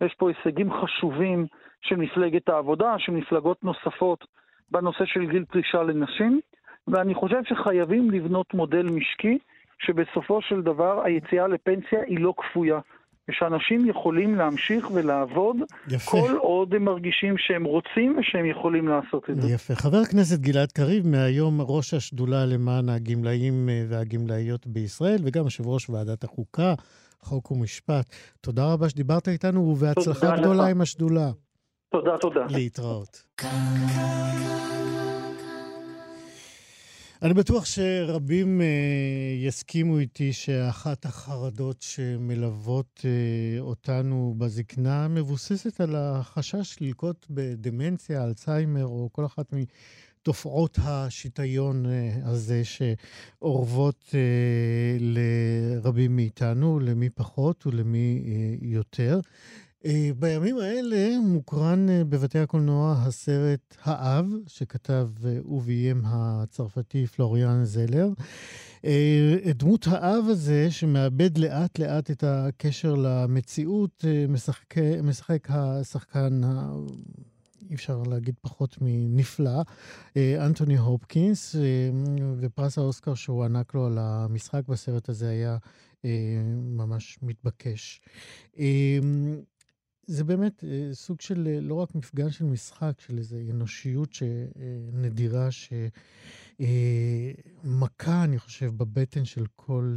יש 0.04 0.14
פה 0.18 0.28
הישגים 0.30 0.70
חשובים 0.72 1.46
של 1.80 1.96
מפלגת 1.96 2.48
העבודה, 2.48 2.94
של 2.98 3.12
מפלגות 3.12 3.64
נוספות 3.64 4.24
בנושא 4.70 5.04
של 5.06 5.30
גיל 5.30 5.44
פרישה 5.44 5.82
לנשים, 5.82 6.40
ואני 6.88 7.14
חושב 7.14 7.40
שחייבים 7.44 8.10
לבנות 8.10 8.54
מודל 8.54 8.82
משקי, 8.82 9.38
שבסופו 9.78 10.42
של 10.42 10.62
דבר 10.62 11.02
היציאה 11.04 11.48
לפנסיה 11.48 12.00
היא 12.06 12.20
לא 12.20 12.34
כפויה. 12.36 12.80
ושאנשים 13.28 13.88
יכולים 13.88 14.34
להמשיך 14.34 14.90
ולעבוד 14.90 15.56
יפה. 15.88 16.10
כל 16.10 16.36
עוד 16.36 16.74
הם 16.74 16.84
מרגישים 16.84 17.34
שהם 17.38 17.64
רוצים 17.64 18.18
ושהם 18.18 18.46
יכולים 18.46 18.88
לעשות 18.88 19.30
את 19.30 19.42
זה. 19.42 19.48
יפה. 19.48 19.74
חבר 19.74 19.98
הכנסת 19.98 20.40
גלעד 20.40 20.72
קריב, 20.72 21.06
מהיום 21.06 21.60
ראש 21.60 21.94
השדולה 21.94 22.46
למען 22.46 22.88
הגמלאים 22.88 23.68
אה, 23.68 23.84
והגמלאיות 23.88 24.66
בישראל, 24.66 25.18
וגם 25.24 25.44
יושב 25.44 25.66
ראש 25.66 25.90
ועדת 25.90 26.24
החוקה, 26.24 26.74
חוק 27.22 27.50
ומשפט. 27.50 28.06
תודה 28.40 28.72
רבה 28.72 28.88
שדיברת 28.88 29.28
איתנו, 29.28 29.60
ובהצלחה 29.60 30.36
גדולה 30.36 30.62
לך. 30.62 30.70
עם 30.70 30.80
השדולה. 30.80 31.30
תודה, 31.90 32.18
תודה. 32.18 32.46
להתראות. 32.50 33.22
אני 37.22 37.34
בטוח 37.34 37.64
שרבים 37.64 38.60
uh, 38.60 38.64
יסכימו 39.46 39.98
איתי 39.98 40.32
שאחת 40.32 41.04
החרדות 41.04 41.82
שמלוות 41.82 43.00
uh, 43.00 43.60
אותנו 43.60 44.34
בזקנה 44.38 45.08
מבוססת 45.08 45.80
על 45.80 45.96
החשש 45.96 46.76
ללקוט 46.80 47.26
בדמנציה, 47.30 48.24
אלצהיימר, 48.24 48.86
או 48.86 49.08
כל 49.12 49.26
אחת 49.26 49.52
מתופעות 49.52 50.78
השיטיון 50.82 51.86
uh, 51.86 51.88
הזה 52.28 52.62
שאורבות 52.64 54.04
uh, 54.08 54.14
לרבים 55.00 56.16
מאיתנו, 56.16 56.80
למי 56.80 57.10
פחות 57.10 57.66
ולמי 57.66 58.22
uh, 58.24 58.64
יותר. 58.64 59.20
אה, 59.84 60.10
בימים 60.18 60.58
האלה 60.58 61.18
מוקרן 61.20 61.88
אה, 61.88 62.04
בבתי 62.04 62.38
הקולנוע 62.38 62.94
הסרט 62.98 63.76
האב, 63.82 64.26
שכתב 64.46 65.08
אה, 65.26 65.38
וביים 65.44 66.02
הצרפתי 66.04 67.06
פלוריאן 67.06 67.64
זלר. 67.64 68.08
דמות 69.54 69.86
האב 69.86 70.24
הזה, 70.28 70.70
שמאבד 70.70 71.38
לאט 71.38 71.78
לאט 71.78 72.10
את 72.10 72.24
הקשר 72.26 72.94
למציאות, 72.94 74.04
משחק, 74.28 74.78
משחק 75.02 75.48
השחקן 75.50 76.40
אי 77.70 77.74
אפשר 77.74 78.02
להגיד 78.02 78.34
פחות 78.40 78.76
מנפלא, 78.80 79.62
אנטוני 80.16 80.76
הופקינס, 80.76 81.56
ופרס 82.38 82.78
האוסקר 82.78 83.14
שהוענק 83.14 83.74
לו 83.74 83.86
על 83.86 83.98
המשחק 83.98 84.62
בסרט 84.68 85.08
הזה 85.08 85.28
היה 85.28 85.56
ממש 86.76 87.18
מתבקש. 87.22 88.00
זה 90.08 90.24
באמת 90.24 90.64
אה, 90.64 90.90
סוג 90.92 91.20
של, 91.20 91.48
אה, 91.50 91.60
לא 91.60 91.74
רק 91.74 91.94
מפגן 91.94 92.30
של 92.30 92.44
משחק, 92.44 92.92
של 92.98 93.18
איזו 93.18 93.36
אנושיות 93.50 94.16
נדירה, 94.92 95.48
שמכה, 95.50 96.62
אה, 98.12 98.24
אני 98.24 98.38
חושב, 98.38 98.72
בבטן 98.76 99.24
של 99.24 99.44
כל 99.56 99.96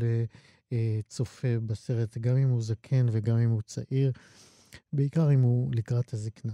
צופה 1.08 1.48
בסרט, 1.66 2.18
גם 2.18 2.38
אם 2.38 2.50
הוא 2.50 2.62
זקן 2.62 3.06
וגם 3.12 3.38
אם 3.38 3.50
הוא 3.50 3.62
צעיר, 3.62 4.12
בעיקר 4.94 5.34
אם 5.34 5.42
הוא 5.42 5.72
לקראת 5.74 6.14
הזקנה. 6.14 6.54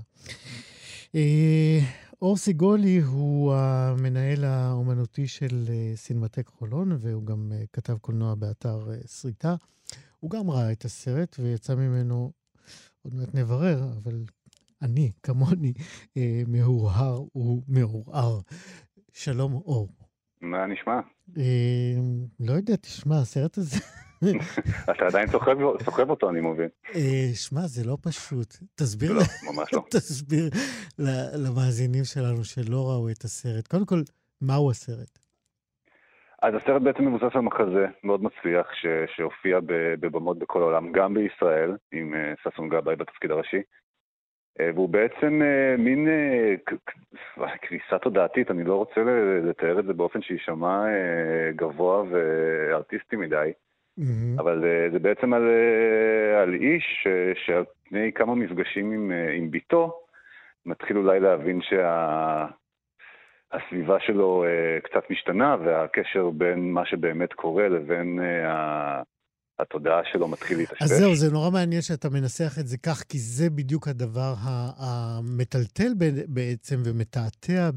אור 2.21 2.37
סיגולי 2.37 2.99
הוא 2.99 3.53
המנהל 3.53 4.43
האומנותי 4.43 5.27
של 5.27 5.69
סינמטק 5.95 6.47
חולון, 6.47 6.97
והוא 6.99 7.25
גם 7.25 7.51
כתב 7.73 7.97
קולנוע 7.97 8.35
באתר 8.35 8.89
סריטה. 9.05 9.55
הוא 10.19 10.31
גם 10.31 10.49
ראה 10.49 10.71
את 10.71 10.85
הסרט 10.85 11.35
ויצא 11.39 11.75
ממנו 11.75 12.31
עוד 13.07 13.15
מעט 13.15 13.35
נברר, 13.35 13.83
אבל 14.03 14.23
אני, 14.81 15.11
כמוני, 15.23 15.73
אה, 16.17 16.41
מהורהר 16.47 17.23
ומעורער. 17.35 18.39
שלום, 19.13 19.53
אור. 19.53 19.89
מה 20.41 20.65
נשמע? 20.67 20.99
אה, 21.37 21.95
לא 22.39 22.53
יודע, 22.53 22.75
תשמע, 22.75 23.19
הסרט 23.19 23.57
הזה... 23.57 23.79
אתה 24.91 25.05
עדיין 25.07 25.27
סוחב 25.85 26.09
אותו, 26.09 26.29
אני 26.29 26.41
מבין. 26.41 26.69
אה, 26.95 27.29
שמע, 27.33 27.67
זה 27.67 27.83
לא 27.83 27.97
פשוט. 28.01 28.57
תסביר... 28.75 29.13
לא, 29.13 29.21
ממש 29.53 29.73
לא. 29.73 29.85
תסביר 29.91 30.49
למאזינים 31.33 32.03
שלנו 32.03 32.43
שלא 32.43 32.89
ראו 32.89 33.09
את 33.09 33.23
הסרט. 33.23 33.67
קודם 33.67 33.85
כל, 33.85 34.01
מהו 34.41 34.71
הסרט? 34.71 35.19
אז 36.41 36.53
הסרט 36.55 36.81
בעצם 36.81 37.05
מבוסס 37.05 37.35
על 37.35 37.41
מחזה 37.41 37.85
מאוד 38.03 38.23
מצליח 38.23 38.73
ש- 38.73 39.15
שהופיע 39.15 39.59
בבמות 39.99 40.39
בכל 40.39 40.61
העולם, 40.61 40.91
גם 40.91 41.13
בישראל, 41.13 41.77
עם 41.91 42.13
uh, 42.13 42.49
ששון 42.51 42.69
גבאי 42.69 42.95
בתפקיד 42.95 43.31
הראשי. 43.31 43.61
Uh, 44.59 44.63
והוא 44.73 44.89
בעצם 44.89 45.41
uh, 45.41 45.81
מין 45.81 46.07
קריסה 47.61 47.99
תודעתית, 48.01 48.51
אני 48.51 48.63
לא 48.63 48.75
רוצה 48.75 49.01
לתאר 49.43 49.79
את 49.79 49.85
זה 49.85 49.93
באופן 49.93 50.21
שיישמע 50.21 50.85
גבוה 51.55 52.03
וארטיסטי 52.09 53.15
מדי, 53.15 53.51
mm-hmm. 53.99 54.39
אבל 54.41 54.63
זה 54.91 54.99
בעצם 54.99 55.33
על, 55.33 55.43
על 56.41 56.53
איש 56.53 57.07
שעל 57.45 57.63
פני 57.89 58.11
כמה 58.13 58.35
מפגשים 58.35 58.91
עם, 58.91 59.11
עם 59.33 59.51
ביתו, 59.51 59.99
מתחיל 60.65 60.97
אולי 60.97 61.19
להבין 61.19 61.61
שה... 61.61 62.45
הסביבה 63.51 63.97
שלו 63.99 64.45
uh, 64.45 64.81
קצת 64.89 65.09
משתנה, 65.09 65.55
והקשר 65.65 66.29
בין 66.29 66.71
מה 66.71 66.85
שבאמת 66.85 67.33
קורה 67.33 67.67
לבין 67.67 68.19
uh, 68.19 69.03
התודעה 69.59 70.01
שלו 70.11 70.27
מתחיל 70.27 70.57
להתאשפש. 70.57 70.81
אז 70.81 70.89
זהו, 70.89 71.15
זה 71.15 71.31
נורא 71.31 71.49
מעניין 71.49 71.81
שאתה 71.81 72.09
מנסח 72.09 72.59
את 72.59 72.67
זה 72.67 72.77
כך, 72.77 73.03
כי 73.09 73.17
זה 73.19 73.49
בדיוק 73.49 73.87
הדבר 73.87 74.33
המטלטל 74.77 75.93
בעצם 76.27 76.75
ומתעתע 76.85 77.69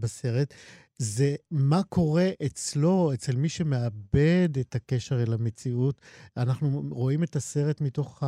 בסרט. 0.00 0.54
זה 0.98 1.34
מה 1.50 1.82
קורה 1.88 2.28
אצלו, 2.46 3.10
אצל 3.14 3.32
מי 3.36 3.48
שמאבד 3.48 4.48
את 4.60 4.74
הקשר 4.74 5.16
אל 5.22 5.32
המציאות. 5.40 6.00
אנחנו 6.36 6.68
רואים 6.90 7.22
את 7.22 7.36
הסרט 7.36 7.80
מתוך 7.80 8.22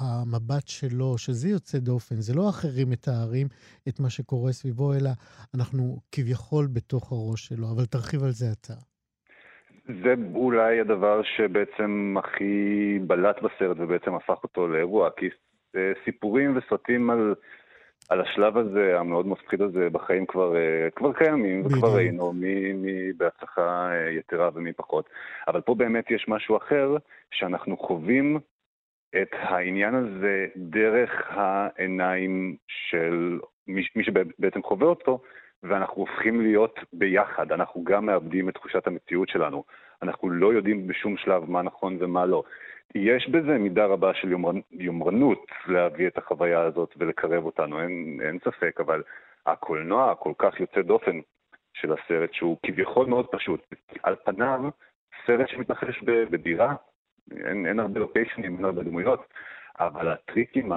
המבט 0.00 0.68
שלו, 0.68 1.18
שזה 1.18 1.48
יוצא 1.48 1.78
דופן. 1.78 2.14
זה 2.14 2.34
לא 2.34 2.48
אחרים 2.48 2.90
מתארים 2.90 3.46
את 3.88 4.00
מה 4.00 4.10
שקורה 4.10 4.52
סביבו, 4.52 4.94
אלא 4.94 5.10
אנחנו 5.54 5.96
כביכול 6.12 6.66
בתוך 6.72 7.12
הראש 7.12 7.46
שלו. 7.46 7.66
אבל 7.74 7.84
תרחיב 7.84 8.22
על 8.24 8.30
זה 8.30 8.46
אתה. 8.52 8.74
זה 10.04 10.14
אולי 10.34 10.80
הדבר 10.80 11.22
שבעצם 11.22 12.14
הכי 12.18 12.98
בלט 13.06 13.36
בסרט 13.42 13.76
ובעצם 13.80 14.14
הפך 14.14 14.38
אותו 14.44 14.68
לאירוע, 14.68 15.10
כי 15.16 15.26
סיפורים 16.04 16.56
וסרטים 16.56 17.10
על... 17.10 17.34
על 18.08 18.20
השלב 18.20 18.58
הזה, 18.58 19.00
המאוד 19.00 19.26
מפחיד 19.26 19.62
הזה, 19.62 19.88
בחיים 19.92 20.26
כבר, 20.26 20.56
אה, 20.56 20.90
כבר 20.96 21.12
קיימים, 21.12 21.66
וכבר 21.66 21.96
ראינו 21.96 22.32
מי, 22.32 22.72
מי 22.72 23.12
בהצלחה 23.12 23.90
אה, 23.92 24.10
יתרה 24.10 24.50
ומי 24.54 24.72
פחות. 24.72 25.08
אבל 25.48 25.60
פה 25.60 25.74
באמת 25.74 26.10
יש 26.10 26.24
משהו 26.28 26.56
אחר, 26.56 26.96
שאנחנו 27.30 27.76
חווים 27.76 28.40
את 29.22 29.28
העניין 29.32 29.94
הזה 29.94 30.46
דרך 30.56 31.10
העיניים 31.28 32.56
של 32.68 33.38
מי, 33.66 33.82
מי 33.96 34.04
שבעצם 34.04 34.62
חווה 34.62 34.86
אותו, 34.86 35.20
ואנחנו 35.62 36.02
הופכים 36.02 36.40
להיות 36.40 36.80
ביחד. 36.92 37.52
אנחנו 37.52 37.84
גם 37.84 38.06
מאבדים 38.06 38.48
את 38.48 38.54
תחושת 38.54 38.86
המציאות 38.86 39.28
שלנו. 39.28 39.64
אנחנו 40.02 40.30
לא 40.30 40.52
יודעים 40.52 40.86
בשום 40.86 41.16
שלב 41.16 41.50
מה 41.50 41.62
נכון 41.62 41.96
ומה 42.00 42.26
לא. 42.26 42.42
יש 42.94 43.28
בזה 43.28 43.58
מידה 43.58 43.86
רבה 43.86 44.14
של 44.14 44.30
יומר, 44.30 44.50
יומרנות 44.70 45.46
להביא 45.66 46.06
את 46.06 46.18
החוויה 46.18 46.60
הזאת 46.60 46.94
ולקרב 46.96 47.44
אותנו, 47.44 47.80
אין, 47.80 48.20
אין 48.22 48.38
ספק, 48.44 48.80
אבל 48.80 49.02
הקולנוע 49.46 50.10
הכל 50.10 50.32
כך 50.38 50.60
יוצא 50.60 50.82
דופן 50.82 51.20
של 51.74 51.92
הסרט, 51.92 52.32
שהוא 52.32 52.56
כביכול 52.66 53.06
מאוד 53.06 53.26
פשוט, 53.26 53.74
על 54.02 54.16
פניו 54.24 54.60
סרט 55.26 55.48
שמתרחש 55.48 56.02
בדירה, 56.02 56.74
אין, 57.30 57.66
אין 57.66 57.80
הרבה 57.80 58.00
לוקיישנים, 58.00 58.56
אין 58.56 58.64
הרבה 58.64 58.82
דמויות, 58.82 59.34
אבל 59.80 60.08
הטריקים 60.08 60.72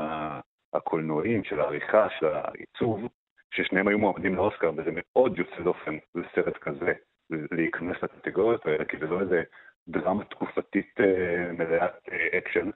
הקולנועיים 0.73 1.43
של 1.43 1.59
העריכה, 1.59 2.07
של 2.19 2.25
העיצוב, 2.25 3.07
ששניהם 3.51 3.87
היו 3.87 3.99
מועמדים 3.99 4.35
לאוסקר, 4.35 4.71
וזה 4.77 4.91
מאוד 4.93 5.39
יוצא 5.39 5.61
דופן 5.63 5.97
לסרט 6.15 6.57
כזה, 6.57 6.93
להיכנס 7.29 7.97
לקטגוריות 8.03 8.65
האלה, 8.65 8.85
כי 8.85 8.97
זה 8.97 9.05
לא 9.05 9.21
איזה 9.21 9.43
דרמה 9.87 10.23
תקופתית 10.23 10.95
אה, 10.99 11.51
מלאת 11.51 12.09
אה, 12.11 12.37
אקשן. 12.37 12.69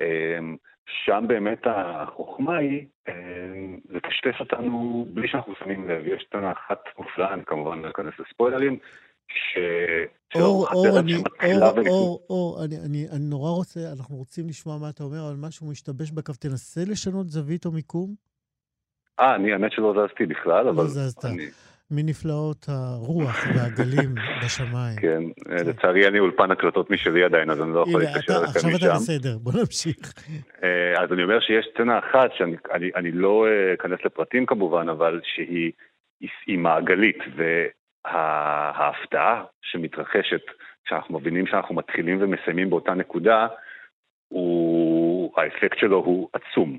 אה, 0.00 0.38
שם 1.04 1.24
באמת 1.28 1.62
החוכמה 1.64 2.56
היא 2.56 2.86
לטשטש 3.88 4.40
אותנו 4.40 5.06
בלי 5.10 5.28
שאנחנו 5.28 5.54
שמים 5.58 5.88
לב. 5.88 6.06
יש 6.06 6.24
סצנה 6.28 6.52
אחת 6.52 6.78
מופלאה, 6.98 7.34
אני 7.34 7.44
כמובן 7.44 7.78
לא 7.78 7.90
אכנס 7.90 8.14
לספוילרים, 8.18 8.78
ש... 9.28 9.58
אור, 10.34 10.66
אור, 10.72 10.98
אני, 10.98 11.14
אור, 11.16 11.88
אור, 11.88 12.20
אור, 12.30 12.64
אני, 12.64 12.76
אני, 12.76 13.06
אני 13.12 13.24
נורא 13.30 13.50
רוצה, 13.50 13.80
אנחנו 13.98 14.16
רוצים 14.16 14.48
לשמוע 14.48 14.78
מה 14.78 14.90
אתה 14.90 15.04
אומר, 15.04 15.18
אבל 15.28 15.36
משהו 15.48 15.70
משתבש 15.70 16.10
בקו, 16.10 16.32
תנסה 16.32 16.80
לשנות 16.90 17.28
זווית 17.28 17.66
או 17.66 17.72
מיקום. 17.72 18.14
אה, 19.20 19.34
אני 19.34 19.52
האמת 19.52 19.72
שלא 19.72 19.94
זזתי 19.96 20.26
בכלל, 20.26 20.64
לא 20.64 20.70
אבל... 20.70 20.82
לא 20.82 20.88
זזת. 20.88 21.24
אני... 21.24 21.46
מנפלאות 21.90 22.66
הרוח 22.68 23.46
והגלים 23.54 24.14
בשמיים. 24.44 24.96
כן, 25.00 25.22
כן, 25.44 25.66
לצערי 25.66 26.08
אני 26.08 26.18
אולפן 26.18 26.50
הקלטות 26.50 26.90
משלי 26.90 27.24
עדיין, 27.24 27.50
אז 27.50 27.62
אני 27.62 27.74
לא 27.74 27.84
יכול 27.88 28.00
להתקשר 28.02 28.38
אליכם 28.38 28.58
משם. 28.58 28.68
עכשיו 28.68 28.90
אתה 28.90 28.94
בסדר, 28.94 29.38
בוא 29.38 29.52
נמשיך. 29.52 30.14
אה, 30.64 31.02
אז 31.02 31.12
אני 31.12 31.22
אומר 31.22 31.40
שיש 31.40 31.66
סצנה 31.74 31.98
אחת, 31.98 32.30
שאני 32.38 33.12
לא 33.12 33.46
אה, 33.46 33.74
אכנס 33.74 33.98
לפרטים 34.04 34.46
כמובן, 34.46 34.88
אבל 34.88 35.20
שהיא 35.24 36.58
מעגלית, 36.58 37.18
וההפתעה 38.04 39.44
שמתרחשת 39.62 40.42
כשאנחנו 40.84 41.18
מבינים 41.18 41.46
שאנחנו 41.46 41.74
מתחילים 41.74 42.18
ומסיימים 42.20 42.70
באותה 42.70 42.94
נקודה, 42.94 43.46
האפקט 45.36 45.78
שלו 45.78 45.96
הוא 45.96 46.28
עצום. 46.32 46.78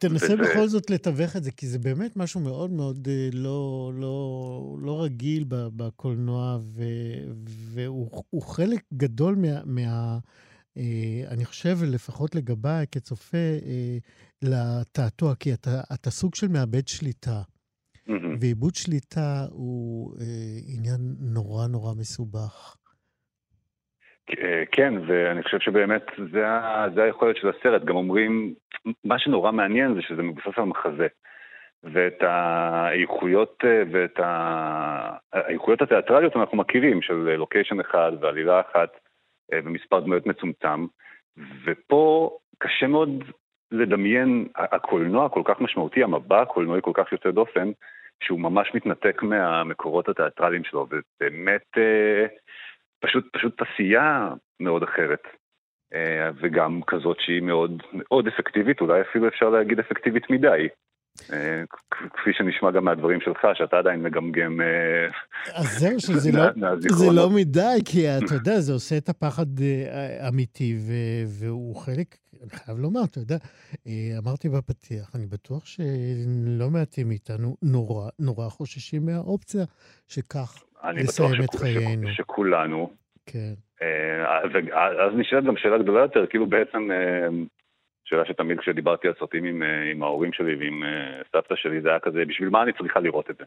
תנסה 0.00 0.34
וזה... 0.34 0.36
בכל 0.36 0.68
זאת 0.68 0.90
לתווך 0.90 1.36
את 1.36 1.44
זה, 1.44 1.50
כי 1.50 1.66
זה 1.66 1.78
באמת 1.78 2.16
משהו 2.16 2.40
מאוד 2.40 2.70
מאוד 2.70 3.08
אה, 3.10 3.28
לא, 3.32 3.92
לא, 3.94 4.76
לא 4.80 5.02
רגיל 5.02 5.44
בקולנוע, 5.48 6.58
ו, 6.62 6.82
והוא 7.46 8.42
חלק 8.42 8.82
גדול 8.94 9.34
מה... 9.34 9.64
מה 9.64 10.18
אה, 10.76 11.24
אני 11.28 11.44
חושב, 11.44 11.78
לפחות 11.82 12.34
לגביי 12.34 12.86
כצופה, 12.92 13.36
אה, 13.66 13.98
לתעתוע, 14.42 15.34
כי 15.34 15.54
אתה, 15.54 15.80
אתה 15.94 16.10
סוג 16.10 16.34
של 16.34 16.48
מאבד 16.48 16.88
שליטה. 16.88 17.42
Mm-hmm. 18.08 18.12
ועיבוד 18.40 18.74
שליטה 18.74 19.46
הוא 19.50 20.16
אה, 20.20 20.58
עניין 20.66 21.16
נורא 21.18 21.66
נורא 21.66 21.94
מסובך. 21.94 22.76
אה, 24.30 24.62
כן, 24.72 24.94
ואני 25.06 25.42
חושב 25.42 25.60
שבאמת 25.60 26.02
זה, 26.32 26.46
זה 26.94 27.02
היכולת 27.02 27.36
של 27.36 27.48
הסרט. 27.48 27.84
גם 27.84 27.96
אומרים, 27.96 28.54
מה 29.04 29.18
שנורא 29.18 29.52
מעניין 29.52 29.94
זה 29.94 30.02
שזה 30.02 30.22
מבוסס 30.22 30.58
על 30.58 30.64
מחזה. 30.64 31.06
ואת 31.82 32.22
האיכויות 32.22 33.64
אה, 33.64 33.82
ואת 33.92 34.20
האיכויות 35.32 35.82
התיאטרליות 35.82 36.36
אנחנו 36.36 36.56
מכירים, 36.56 37.02
של 37.02 37.14
לוקיישן 37.14 37.80
אחד 37.80 38.12
ועלילה 38.20 38.60
אחת 38.60 38.88
אה, 39.52 39.58
ומספר 39.64 40.00
דמויות 40.00 40.26
מצומצם. 40.26 40.86
ופה 41.64 42.30
קשה 42.58 42.86
מאוד 42.86 43.24
לדמיין, 43.70 44.48
הקולנוע 44.56 45.28
כל 45.28 45.42
כך 45.44 45.60
משמעותי, 45.60 46.02
המבע 46.02 46.42
הקולנועי 46.42 46.80
כל 46.82 46.92
כך 46.94 47.12
יוצא 47.12 47.30
דופן, 47.30 47.70
שהוא 48.22 48.40
ממש 48.40 48.70
מתנתק 48.74 49.22
מהמקורות 49.22 50.08
התיאטרליים 50.08 50.64
שלו, 50.64 50.86
ובאמת 50.90 51.78
פשוט, 53.00 53.24
פשוט 53.32 53.62
עשייה 53.62 54.28
מאוד 54.60 54.82
אחרת. 54.82 55.22
אה, 55.94 56.30
וגם 56.40 56.80
כזאת 56.86 57.16
שהיא 57.20 57.42
מאוד, 57.42 57.82
מאוד 57.92 58.26
אפקטיבית, 58.26 58.80
אולי 58.80 59.00
אפילו 59.00 59.28
אפשר 59.28 59.48
להגיד 59.48 59.78
אפקטיבית 59.78 60.30
מדי. 60.30 60.68
אה, 61.32 61.62
כפי 61.90 62.32
שנשמע 62.32 62.70
גם 62.70 62.84
מהדברים 62.84 63.20
שלך, 63.20 63.46
שאתה 63.54 63.78
עדיין 63.78 64.02
מגמגם... 64.02 64.60
אה, 64.60 65.06
אז 65.54 65.78
זהו, 65.78 66.00
שזה 66.06 66.32
לא, 66.32 66.44
זה 66.78 67.06
לא 67.12 67.30
מדי, 67.30 67.78
כי 67.84 68.08
אתה 68.08 68.34
יודע, 68.34 68.60
זה 68.60 68.72
עושה 68.72 68.96
את 68.96 69.08
הפחד 69.08 69.46
אמיתי, 70.28 70.76
והוא 71.40 71.76
חלק, 71.76 72.16
אני 72.42 72.50
חייב 72.50 72.78
לומר, 72.78 73.00
אתה 73.04 73.18
יודע, 73.18 73.36
אמרתי 74.18 74.48
בפתיח, 74.48 75.10
אני 75.14 75.26
בטוח 75.26 75.66
שלא 75.66 76.70
מעטים 76.70 77.08
מאיתנו 77.08 77.56
נורא, 77.62 78.08
נורא 78.18 78.48
חוששים 78.48 79.06
מהאופציה 79.06 79.64
שכך 80.08 80.62
לסיים 80.92 81.42
את 81.44 81.54
חיינו. 81.54 82.08
שכולנו. 82.12 82.90
כן. 83.26 83.54
אה, 83.82 84.42
ואז 84.52 85.12
נשאלת 85.16 85.44
גם 85.44 85.56
שאלה 85.56 85.78
גדולה 85.78 86.00
יותר, 86.00 86.26
כאילו 86.26 86.46
בעצם, 86.46 86.90
אה, 86.90 87.28
שאלה 88.04 88.22
שתמיד 88.26 88.58
כשדיברתי 88.58 89.08
על 89.08 89.14
סרטים 89.18 89.44
עם, 89.44 89.62
אה, 89.62 89.90
עם 89.90 90.02
ההורים 90.02 90.32
שלי 90.32 90.54
ועם 90.56 90.82
סבתא 91.32 91.54
שלי, 91.56 91.80
זה 91.80 91.88
היה 91.88 91.98
כזה, 91.98 92.24
בשביל 92.28 92.48
מה 92.48 92.62
אני 92.62 92.72
צריכה 92.72 93.00
לראות 93.00 93.30
את 93.30 93.36
זה? 93.36 93.44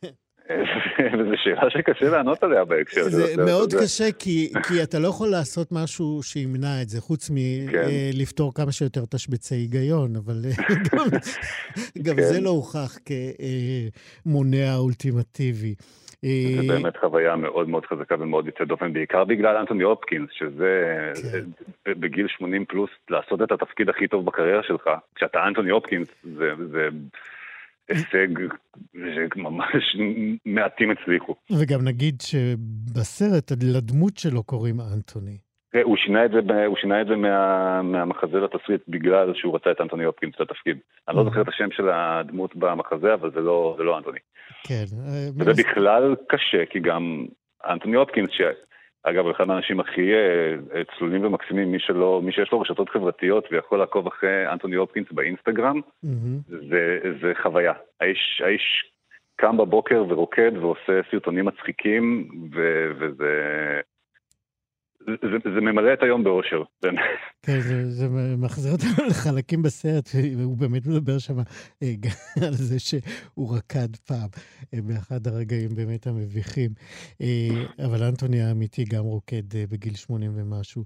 כן. 0.00 0.12
וזו 1.18 1.36
שאלה 1.44 1.70
שקשה 1.70 2.10
לענות 2.10 2.42
עליה 2.42 2.64
בהקשר 2.64 3.00
הזה. 3.00 3.26
זה 3.26 3.44
מאוד 3.44 3.74
קשה, 3.82 4.12
כי, 4.18 4.52
כי 4.68 4.82
אתה 4.82 4.98
לא 4.98 5.08
יכול 5.08 5.28
לעשות 5.28 5.68
משהו 5.72 6.22
שימנע 6.22 6.82
את 6.82 6.88
זה, 6.88 7.00
חוץ 7.00 7.30
מלפתור 7.30 8.54
כן. 8.54 8.62
כמה 8.62 8.72
שיותר 8.72 9.04
תשבצי 9.10 9.54
היגיון, 9.54 10.16
אבל 10.16 10.34
גם, 10.92 11.06
גם 12.02 12.16
כן. 12.16 12.22
זה 12.22 12.40
לא 12.40 12.50
הוכח 12.50 12.98
כמונע 14.24 14.76
אולטימטיבי. 14.76 15.74
זה 16.22 16.28
אה, 16.60 16.68
באמת 16.68 16.96
חוויה 16.96 17.36
מאוד 17.36 17.68
מאוד 17.68 17.86
חזקה 17.86 18.14
ומאוד 18.18 18.46
יוצאת 18.46 18.68
דופן, 18.68 18.92
בעיקר 18.92 19.24
בגלל 19.24 19.56
אנטוני 19.56 19.84
הופקינס, 19.84 20.30
שזה 20.32 21.02
כן. 21.32 21.44
בגיל 22.00 22.26
80 22.28 22.64
פלוס, 22.64 22.90
לעשות 23.10 23.42
את 23.42 23.52
התפקיד 23.52 23.88
הכי 23.88 24.08
טוב 24.08 24.26
בקריירה 24.26 24.62
שלך. 24.62 24.90
כשאתה 25.14 25.46
אנטוני 25.48 25.70
הופקינס, 25.70 26.08
זה, 26.22 26.50
זה 26.70 26.88
הישג 27.88 28.28
שממש 28.94 29.96
מעטים 30.46 30.90
הצליחו. 30.90 31.34
וגם 31.60 31.84
נגיד 31.84 32.20
שבסרט 32.20 33.52
לדמות 33.62 34.16
שלו 34.16 34.42
קוראים 34.42 34.80
אנטוני. 34.80 35.45
הוא 35.82 35.96
שינה 35.96 36.24
את 36.24 36.30
זה, 36.30 36.66
הוא 36.66 36.76
שינה 36.76 37.00
את 37.00 37.06
זה 37.06 37.16
מה, 37.16 37.82
מהמחזה 37.82 38.40
לתסריט 38.40 38.82
בגלל 38.88 39.34
שהוא 39.34 39.54
רצה 39.54 39.70
את 39.70 39.80
אנטוני 39.80 40.04
הופקינס 40.04 40.40
לתפקיד. 40.40 40.78
אני 41.08 41.16
לא 41.16 41.24
זוכר 41.24 41.42
את 41.42 41.48
השם 41.48 41.70
של 41.70 41.88
הדמות 41.88 42.56
במחזה, 42.56 43.14
אבל 43.14 43.30
זה 43.34 43.40
לא, 43.40 43.74
זה 43.78 43.84
לא 43.84 43.98
אנטוני. 43.98 44.18
כן. 44.68 44.84
אה, 45.06 45.28
וזה 45.36 45.62
בכלל 45.62 46.14
קשה, 46.28 46.66
כי 46.66 46.80
גם 46.80 47.26
אנטוני 47.66 47.96
הופקינס, 47.96 48.30
שאגב, 48.30 49.24
הוא 49.24 49.32
אחד 49.32 49.44
מהאנשים 49.44 49.80
הכי 49.80 50.12
אה, 50.14 50.82
צלולים 50.98 51.24
ומקסימים, 51.24 51.72
מי, 51.72 51.78
שלא, 51.78 52.20
מי 52.24 52.32
שיש 52.32 52.52
לו 52.52 52.60
רשתות 52.60 52.88
חברתיות 52.88 53.48
ויכול 53.50 53.78
לעקוב 53.78 54.06
אחרי 54.06 54.52
אנטוני 54.52 54.76
הופקינס 54.76 55.06
באינסטגרם, 55.12 55.80
mm-hmm. 56.04 56.56
זה, 56.70 56.98
זה 57.22 57.32
חוויה. 57.42 57.72
האיש, 58.00 58.42
האיש 58.44 58.92
קם 59.36 59.56
בבוקר 59.56 60.04
ורוקד 60.08 60.52
ועושה 60.60 61.00
סרטונים 61.10 61.44
מצחיקים, 61.44 62.28
ו, 62.54 62.90
וזה... 62.98 63.32
זה, 65.06 65.50
זה 65.54 65.60
ממלא 65.60 65.92
את 65.92 66.02
היום 66.02 66.24
באושר. 66.24 66.62
כן, 67.42 67.60
זה, 67.60 67.90
זה 67.90 68.08
מחזיר 68.38 68.72
אותנו 68.72 69.06
לחלקים 69.10 69.62
בסרט, 69.62 70.08
והוא 70.38 70.56
באמת 70.56 70.86
מדבר 70.86 71.18
שם 71.18 71.38
אה, 71.82 71.94
על 72.46 72.52
זה 72.52 72.78
שהוא 72.78 73.56
רקד 73.56 73.96
פעם, 74.06 74.28
אה, 74.74 74.78
באחד 74.82 75.26
הרגעים 75.26 75.68
באמת 75.76 76.06
המביכים. 76.06 76.70
אה, 77.20 77.84
אבל 77.86 78.02
אנטוני 78.02 78.42
האמיתי 78.42 78.84
גם 78.84 79.04
רוקד 79.04 79.42
בגיל 79.70 79.94
80 79.94 80.30
ומשהו. 80.34 80.82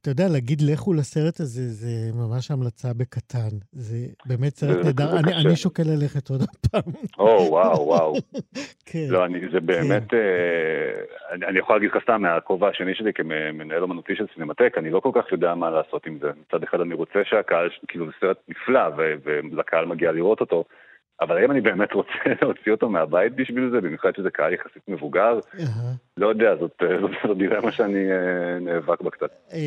אתה 0.00 0.10
יודע, 0.10 0.24
להגיד 0.32 0.58
לכו 0.60 0.92
לסרט 0.92 1.40
הזה, 1.40 1.62
זה 1.68 2.12
ממש 2.14 2.50
המלצה 2.50 2.88
בקטן. 2.96 3.56
זה 3.72 3.96
באמת 4.26 4.56
סרט 4.56 4.84
נהדר. 4.84 5.18
אני, 5.18 5.34
אני 5.34 5.56
שוקל 5.56 5.82
ללכת 5.82 6.30
עוד 6.30 6.40
פעם. 6.70 6.92
או, 7.18 7.46
וואו, 7.50 7.86
וואו. 7.86 8.14
כן. 8.90 9.06
לא, 9.08 9.24
אני, 9.24 9.38
זה 9.52 9.60
באמת, 9.60 10.10
כן. 10.10 10.16
אה, 10.16 11.34
אני, 11.34 11.46
אני 11.46 11.58
יכול 11.58 11.76
להגיד 11.76 11.90
לך 11.90 12.02
סתם, 12.02 12.22
מהכובע 12.22 12.68
השני 12.68 12.94
שלי 12.94 13.12
כמנהל 13.12 13.82
אמנותי 13.82 14.16
של 14.16 14.26
סינמטק, 14.34 14.74
אני 14.76 14.90
לא 14.90 15.00
כל 15.00 15.10
כך 15.14 15.32
יודע 15.32 15.54
מה 15.54 15.70
לעשות 15.70 16.06
עם 16.06 16.18
זה. 16.20 16.30
מצד 16.40 16.62
אחד 16.62 16.80
אני 16.80 16.94
רוצה 16.94 17.18
שהקהל, 17.24 17.68
כאילו 17.88 18.06
זה 18.06 18.12
סרט 18.20 18.36
נפלא, 18.48 18.80
ולקהל 19.24 19.86
מגיע 19.86 20.12
לראות 20.12 20.40
אותו. 20.40 20.64
אבל 21.20 21.38
האם 21.38 21.50
אני 21.50 21.60
באמת 21.60 21.92
רוצה 21.92 22.12
להוציא 22.42 22.72
אותו 22.72 22.88
מהבית 22.88 23.36
בשביל 23.36 23.70
זה, 23.70 23.80
במיוחד 23.80 24.10
שזה 24.16 24.30
קהל 24.30 24.52
יחסית 24.52 24.82
מבוגר? 24.88 25.38
לא 26.16 26.28
יודע, 26.28 26.56
זאת 26.56 26.82
דילמה 27.38 27.72
שאני 27.72 28.12
אה, 28.12 28.60
נאבק 28.60 29.00
בה 29.00 29.10
קצת. 29.10 29.30
אה, 29.52 29.58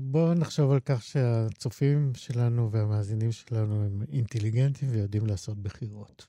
בואו 0.00 0.34
נחשוב 0.34 0.72
על 0.72 0.80
כך 0.80 1.02
שהצופים 1.02 2.12
שלנו 2.14 2.70
והמאזינים 2.70 3.32
שלנו 3.32 3.84
הם 3.84 4.02
אינטליגנטים 4.12 4.88
ויודעים 4.92 5.26
לעשות 5.26 5.58
בחירות. 5.58 6.26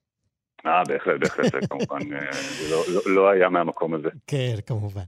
אה, 0.66 0.84
בהחלט, 0.88 1.20
בהחלט, 1.20 1.66
כמובן, 1.70 2.14
אה, 2.14 2.30
לא, 2.72 2.84
לא, 2.94 3.02
לא 3.06 3.30
היה 3.30 3.50
מהמקום 3.50 3.94
הזה. 3.94 4.10
כן, 4.28 4.56
כמובן. 4.66 5.04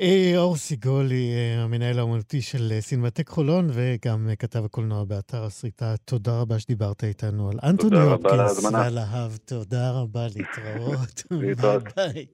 אה, 0.00 0.32
אור 0.36 0.56
סיגולי, 0.56 1.30
אה, 1.32 1.62
המנהל 1.62 1.98
האומנותי 1.98 2.42
של 2.42 2.72
אה, 2.72 2.80
סינמטק 2.80 3.28
חולון, 3.28 3.70
וגם 3.72 4.28
כתב 4.38 4.64
הקולנוע 4.64 5.04
באתר 5.04 5.44
הסריטה. 5.44 5.94
תודה 6.04 6.40
רבה 6.40 6.58
שדיברת 6.58 7.04
איתנו 7.04 7.50
על 7.50 7.58
אנטוני 7.62 8.00
הופקינס 8.00 8.64
ועל 8.64 8.98
אהב. 8.98 9.36
תודה 9.36 9.90
רבה, 9.90 10.26
להתראות. 10.36 11.22
להתראות. 11.30 11.82
ביי. 11.96 12.26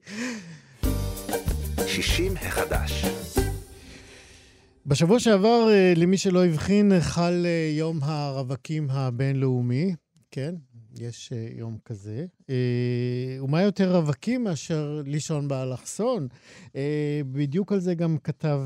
60 1.87 2.33
החדש. 2.37 3.05
בשבוע 4.85 5.19
שעבר, 5.19 5.67
למי 5.95 6.17
שלא 6.17 6.45
הבחין, 6.45 6.91
חל 6.99 7.45
יום 7.77 7.99
הרווקים 8.01 8.87
הבינלאומי. 8.89 9.95
כן, 10.31 10.55
יש 10.97 11.33
אה, 11.33 11.47
יום 11.55 11.77
כזה. 11.85 12.25
ומה 13.41 13.61
יותר 13.61 13.95
רווקים 13.95 14.43
מאשר 14.43 15.01
לישון 15.05 15.47
באלכסון? 15.47 16.27
בדיוק 17.31 17.71
על 17.71 17.79
זה 17.79 17.95
גם 17.95 18.17
כתב 18.23 18.61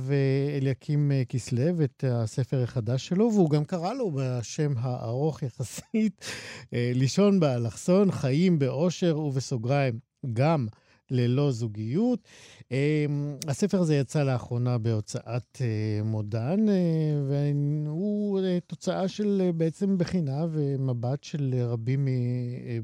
אליקים 0.57 1.11
כסלו 1.29 1.83
את 1.83 2.03
הספר 2.07 2.63
החדש 2.63 3.07
שלו, 3.07 3.31
והוא 3.33 3.49
גם 3.49 3.65
קרא 3.65 3.93
לו 3.93 4.11
בשם 4.15 4.73
הארוך 4.77 5.43
יחסית, 5.43 6.25
לישון 6.71 7.39
באלכסון, 7.39 8.11
חיים 8.11 8.59
באושר 8.59 9.19
ובסוגריים, 9.19 9.99
גם 10.33 10.67
ללא 11.13 11.51
זוגיות. 11.51 12.19
אמ, 12.71 13.35
הספר 13.47 13.79
הזה 13.81 13.95
יצא 13.95 14.23
לאחרונה 14.23 14.77
בהוצאת 14.77 15.61
אה, 15.61 16.03
מודן, 16.03 16.69
אה, 16.69 16.75
והוא 17.85 18.39
אה, 18.39 18.57
תוצאה 18.67 19.07
של 19.07 19.51
בעצם 19.57 19.97
בחינה 19.97 20.45
ומבט 20.51 21.23
של 21.23 21.53
רבים 21.55 22.07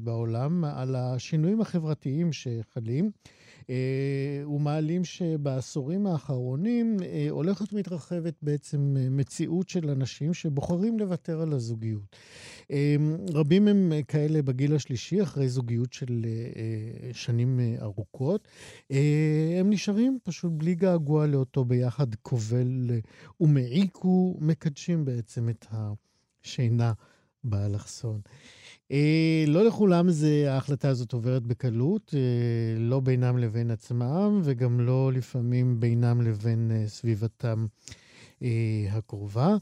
בעולם 0.02 0.64
על 0.64 0.96
השינויים 0.96 1.60
החברתיים 1.60 2.30
שחלים. 2.32 3.10
ומעלים 4.46 5.04
שבעשורים 5.04 6.06
האחרונים 6.06 6.96
הולכת 7.30 7.72
ומתרחבת 7.72 8.34
בעצם 8.42 8.96
מציאות 9.10 9.68
של 9.68 9.90
אנשים 9.90 10.34
שבוחרים 10.34 10.98
לוותר 10.98 11.40
על 11.40 11.52
הזוגיות. 11.52 12.16
אמ, 12.70 13.16
רבים 13.34 13.68
הם 13.68 13.92
כאלה 14.08 14.42
בגיל 14.42 14.74
השלישי, 14.74 15.22
אחרי 15.22 15.48
זוגיות 15.48 15.92
של 15.92 16.22
אה, 16.24 16.30
אה, 16.30 17.14
שנים 17.14 17.60
אה, 17.60 17.76
ארוכות. 17.82 18.48
הם 19.60 19.70
נשארים 19.70 20.18
פשוט 20.24 20.52
בלי 20.54 20.74
געגוע 20.74 21.26
לאותו 21.26 21.64
ביחד 21.64 22.14
כובל 22.14 22.90
ומעיק 23.40 24.04
ומקדשים 24.04 25.04
בעצם 25.04 25.48
את 25.48 25.66
השינה 25.70 26.92
באלכסון. 27.44 28.20
לא 29.46 29.66
לכולם 29.66 30.10
זה, 30.10 30.52
ההחלטה 30.52 30.88
הזאת 30.88 31.12
עוברת 31.12 31.42
בקלות, 31.42 32.14
לא 32.78 33.00
בינם 33.00 33.38
לבין 33.38 33.70
עצמם, 33.70 34.40
וגם 34.44 34.80
לא 34.80 35.12
לפעמים 35.12 35.80
בינם 35.80 36.22
לבין 36.22 36.72
סביבתם. 36.86 37.66
אה, 38.42 38.86
הקרובה. 38.90 39.56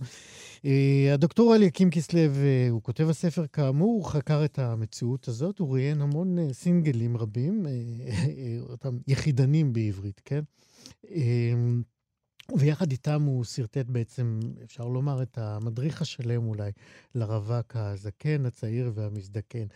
אה, 0.65 1.11
הדוקטור 1.15 1.55
אליקים 1.55 1.91
כסלו, 1.91 2.21
אה, 2.21 2.69
הוא 2.71 2.83
כותב 2.83 3.09
הספר 3.09 3.47
כאמור, 3.47 3.95
הוא 3.95 4.05
חקר 4.05 4.45
את 4.45 4.59
המציאות 4.59 5.29
הזאת, 5.29 5.59
הוא 5.59 5.75
ראיין 5.75 6.01
המון 6.01 6.53
סינגלים 6.53 7.17
רבים, 7.17 7.67
אותם 8.71 8.99
יחידנים 9.07 9.73
בעברית, 9.73 10.21
כן? 10.25 10.43
ויחד 12.57 12.91
איתם 12.91 13.23
הוא 13.23 13.45
שרטט 13.45 13.87
בעצם, 13.87 14.39
אפשר 14.65 14.85
לומר, 14.85 15.23
את 15.23 15.39
המדריך 15.39 16.03
השלם 16.03 16.49
אולי 16.49 16.71
לרווק 17.15 17.77
הזקן, 17.77 18.47
הצעיר 18.47 18.93
והמזדקן. 18.95 19.67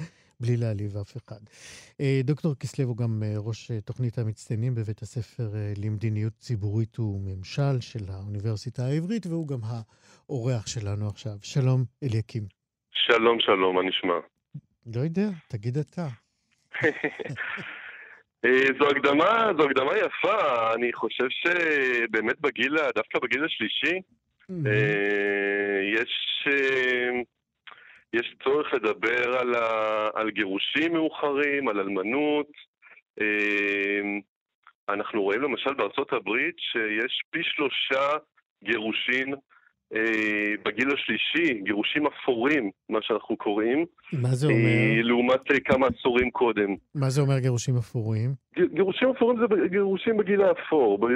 בלי 0.43 0.57
להעליב 0.57 0.97
אף 0.97 1.17
אחד. 1.17 1.41
אה, 2.01 2.21
דוקטור 2.25 2.55
כסלו 2.55 2.85
הוא 2.85 2.97
גם 2.97 3.23
אה, 3.23 3.35
ראש 3.37 3.71
אה, 3.71 3.81
תוכנית 3.81 4.19
המצטיינים 4.19 4.75
בבית 4.75 5.03
הספר 5.03 5.49
למדיניות 5.77 6.33
ציבורית 6.33 6.99
וממשל 6.99 7.81
של 7.81 8.05
האוניברסיטה 8.09 8.83
העברית, 8.85 9.27
והוא 9.27 9.49
גם 9.49 9.61
האורח 9.65 10.67
שלנו 10.67 11.09
עכשיו. 11.09 11.33
שלום, 11.43 11.85
אליקים. 12.03 12.43
שלום, 12.93 13.41
שלום, 13.41 13.77
מה 13.77 13.83
נשמע? 13.83 14.15
לא 14.97 15.01
יודע, 15.01 15.29
תגיד 15.49 15.79
אתה. 15.79 16.09
זו 18.79 18.89
הקדמה, 18.91 19.51
זו 19.59 19.65
הקדמה 19.65 19.93
יפה, 19.99 20.73
אני 20.75 20.93
חושב 20.93 21.27
שבאמת 21.31 22.41
בגיל, 22.41 22.77
דווקא 22.95 23.19
בגיל 23.19 23.45
השלישי, 23.45 24.01
יש 25.97 26.49
יש 28.13 28.35
צורך 28.45 28.73
לדבר 28.75 29.39
על, 29.39 29.55
ה, 29.55 30.09
על 30.15 30.31
גירושים 30.31 30.93
מאוחרים, 30.93 31.69
על 31.69 31.81
אלמנות. 31.81 32.47
אנחנו 34.89 35.23
רואים 35.23 35.43
למשל 35.43 35.75
בארצות 35.75 36.13
הברית 36.13 36.57
שיש 36.59 37.23
פי 37.31 37.41
שלושה 37.43 38.19
גירושים 38.65 39.35
אה, 39.35 39.39
בגיל 40.65 40.89
השלישי, 40.93 41.61
גירושים 41.65 42.07
אפורים, 42.07 42.71
מה 42.89 42.99
שאנחנו 43.03 43.37
קוראים. 43.37 43.85
מה 44.13 44.29
זה 44.29 44.47
אומר? 44.47 44.57
אה, 44.57 45.03
לעומת 45.03 45.51
אה, 45.51 45.61
כמה 45.61 45.87
עשורים 45.87 46.31
קודם. 46.31 46.77
מה 46.95 47.11
זה 47.11 47.21
אומר 47.21 47.39
גירושים 47.39 47.77
אפורים? 47.77 48.35
גירושים 48.75 49.09
אפורים 49.09 49.39
זה 49.39 49.69
גירושים 49.69 50.17
בגיל 50.17 50.43
האפור, 50.43 51.09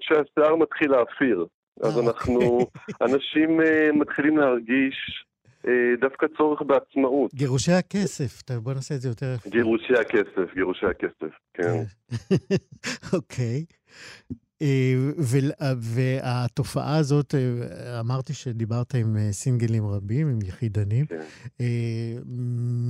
כשהשיער 0.00 0.56
מתחיל 0.56 0.90
להאפיר. 0.90 1.46
אז 1.82 1.98
אוקיי. 1.98 2.08
אנחנו, 2.08 2.66
אנשים 3.06 3.60
מתחילים 3.94 4.38
להרגיש 4.38 5.24
אה, 5.66 5.96
דווקא 6.00 6.26
צורך 6.36 6.62
בעצמאות. 6.62 7.34
גירושי 7.34 7.72
הכסף, 7.72 8.42
בוא 8.62 8.74
נעשה 8.74 8.94
את 8.94 9.00
זה 9.00 9.08
יותר 9.08 9.34
יפה. 9.34 9.50
גירושי 9.50 9.94
הכסף, 9.94 10.54
גירושי 10.54 10.86
הכסף, 10.86 11.34
כן. 11.54 11.82
אוקיי. 13.16 13.64
אה, 14.62 15.72
והתופעה 15.94 16.96
הזאת, 16.96 17.34
אה, 17.34 18.00
אמרתי 18.00 18.32
שדיברת 18.32 18.94
עם 18.94 19.16
סינגלים 19.30 19.82
רבים, 19.86 20.28
עם 20.28 20.38
יחידנים. 20.48 21.06
כן. 21.06 21.20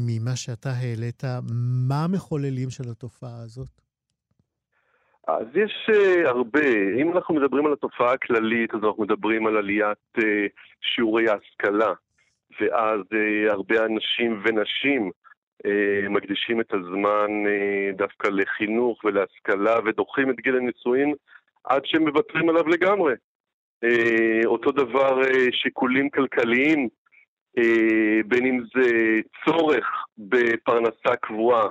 ממה 0.07 0.37
שאתה 0.37 0.71
העלית, 0.71 1.23
מה 1.89 2.05
המחוללים 2.05 2.71
של 2.71 2.85
התופעה 2.91 3.43
הזאת? 3.45 3.69
אז 5.29 5.47
יש 5.55 5.91
uh, 5.91 6.29
הרבה. 6.29 6.69
אם 7.01 7.17
אנחנו 7.17 7.35
מדברים 7.35 7.67
על 7.67 7.73
התופעה 7.73 8.13
הכללית, 8.13 8.75
אז 8.75 8.81
אנחנו 8.85 9.03
מדברים 9.03 9.47
על 9.47 9.57
עליית 9.57 10.19
uh, 10.19 10.23
שיעורי 10.81 11.25
ההשכלה. 11.29 11.93
ואז 12.61 13.01
אה, 13.15 13.53
הרבה 13.53 13.87
אנשים 13.87 14.43
ונשים 14.45 15.11
אה, 15.67 16.09
מקדישים 16.09 16.61
את 16.61 16.75
הזמן 16.75 17.47
אה, 17.47 17.91
דווקא 17.97 18.29
לחינוך 18.29 19.05
ולהשכלה 19.05 19.77
ודוחים 19.85 20.31
את 20.31 20.37
גיל 20.37 20.57
הנישואין 20.57 21.15
עד 21.65 21.83
שהם 21.85 22.03
מוותרים 22.09 22.49
עליו 22.49 22.69
לגמרי. 22.69 23.15
אה, 23.85 24.41
אותו 24.47 24.73
דבר 24.73 25.23
אה, 25.23 25.53
שיקולים 25.53 26.11
כלכליים, 26.11 26.89
אה, 27.59 28.21
בין 28.27 28.47
אם 28.47 28.61
זה 28.75 28.91
צורך 29.45 29.87
בפרנסה 30.19 31.17
קבועה, 31.23 31.69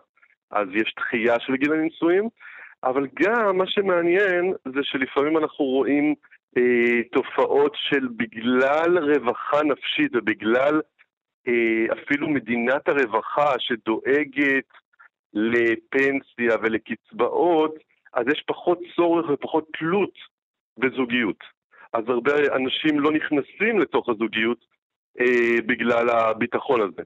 אז 0.51 0.67
יש 0.73 0.93
דחייה 0.97 1.35
של 1.39 1.55
גיל 1.55 1.73
הנישואין, 1.73 2.27
אבל 2.83 3.07
גם 3.13 3.57
מה 3.57 3.67
שמעניין 3.67 4.53
זה 4.65 4.79
שלפעמים 4.83 5.37
אנחנו 5.37 5.65
רואים 5.65 6.15
תופעות 7.11 7.73
של 7.75 8.07
בגלל 8.17 8.97
רווחה 8.97 9.63
נפשית 9.63 10.15
ובגלל 10.15 10.81
אפילו 11.93 12.29
מדינת 12.29 12.89
הרווחה 12.89 13.53
שדואגת 13.59 14.67
לפנסיה 15.33 16.55
ולקצבאות, 16.61 17.75
אז 18.13 18.25
יש 18.31 18.43
פחות 18.47 18.79
צורך 18.95 19.25
ופחות 19.33 19.67
תלות 19.79 20.13
בזוגיות. 20.77 21.39
אז 21.93 22.03
הרבה 22.07 22.31
אנשים 22.55 22.99
לא 22.99 23.11
נכנסים 23.11 23.79
לתוך 23.79 24.09
הזוגיות 24.09 24.65
אה, 25.19 25.61
בגלל 25.67 26.09
הביטחון 26.09 26.81
הזה. 26.81 27.01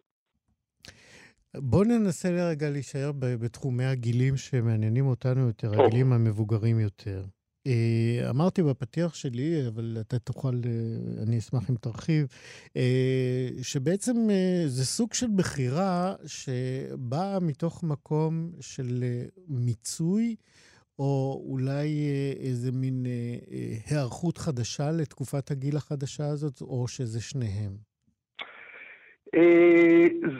בואו 1.57 1.83
ננסה 1.83 2.31
לרגע 2.31 2.69
להישאר 2.69 3.11
בתחומי 3.41 3.85
הגילים 3.85 4.37
שמעניינים 4.37 5.05
אותנו 5.05 5.47
יותר, 5.47 5.83
הגילים 5.83 6.13
המבוגרים 6.13 6.79
יותר. 6.79 7.21
אה, 7.67 8.29
אמרתי 8.29 8.63
בפתיח 8.63 9.13
שלי, 9.13 9.67
אבל 9.67 9.97
אתה 10.01 10.19
תוכל, 10.19 10.61
אה, 10.65 11.23
אני 11.23 11.37
אשמח 11.37 11.69
אם 11.69 11.75
תרחיב, 11.75 12.27
אה, 12.77 13.49
שבעצם 13.61 14.15
זה 14.67 14.85
סוג 14.85 15.13
של 15.13 15.27
בחירה 15.35 16.13
שבאה 16.25 17.39
מתוך 17.39 17.83
מקום 17.83 18.51
של 18.61 19.03
מיצוי, 19.47 20.35
או 20.99 21.43
אולי 21.49 21.87
איזה 22.39 22.71
מין 22.71 23.03
היערכות 23.89 24.37
חדשה 24.37 24.91
לתקופת 25.01 25.51
הגיל 25.51 25.77
החדשה 25.77 26.23
הזאת, 26.33 26.61
או 26.61 26.87
שזה 26.87 27.21
שניהם. 27.21 27.71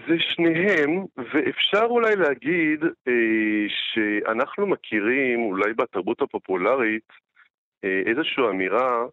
זה 0.07 0.15
שניהם, 0.19 1.05
ואפשר 1.17 1.85
אולי 1.89 2.15
להגיד 2.15 2.79
שאנחנו 3.67 4.67
מכירים, 4.67 5.39
אולי 5.39 5.73
בתרבות 5.73 6.21
הפופולרית, 6.21 7.07
איזושהי 7.83 8.43
אמירה 8.49 9.05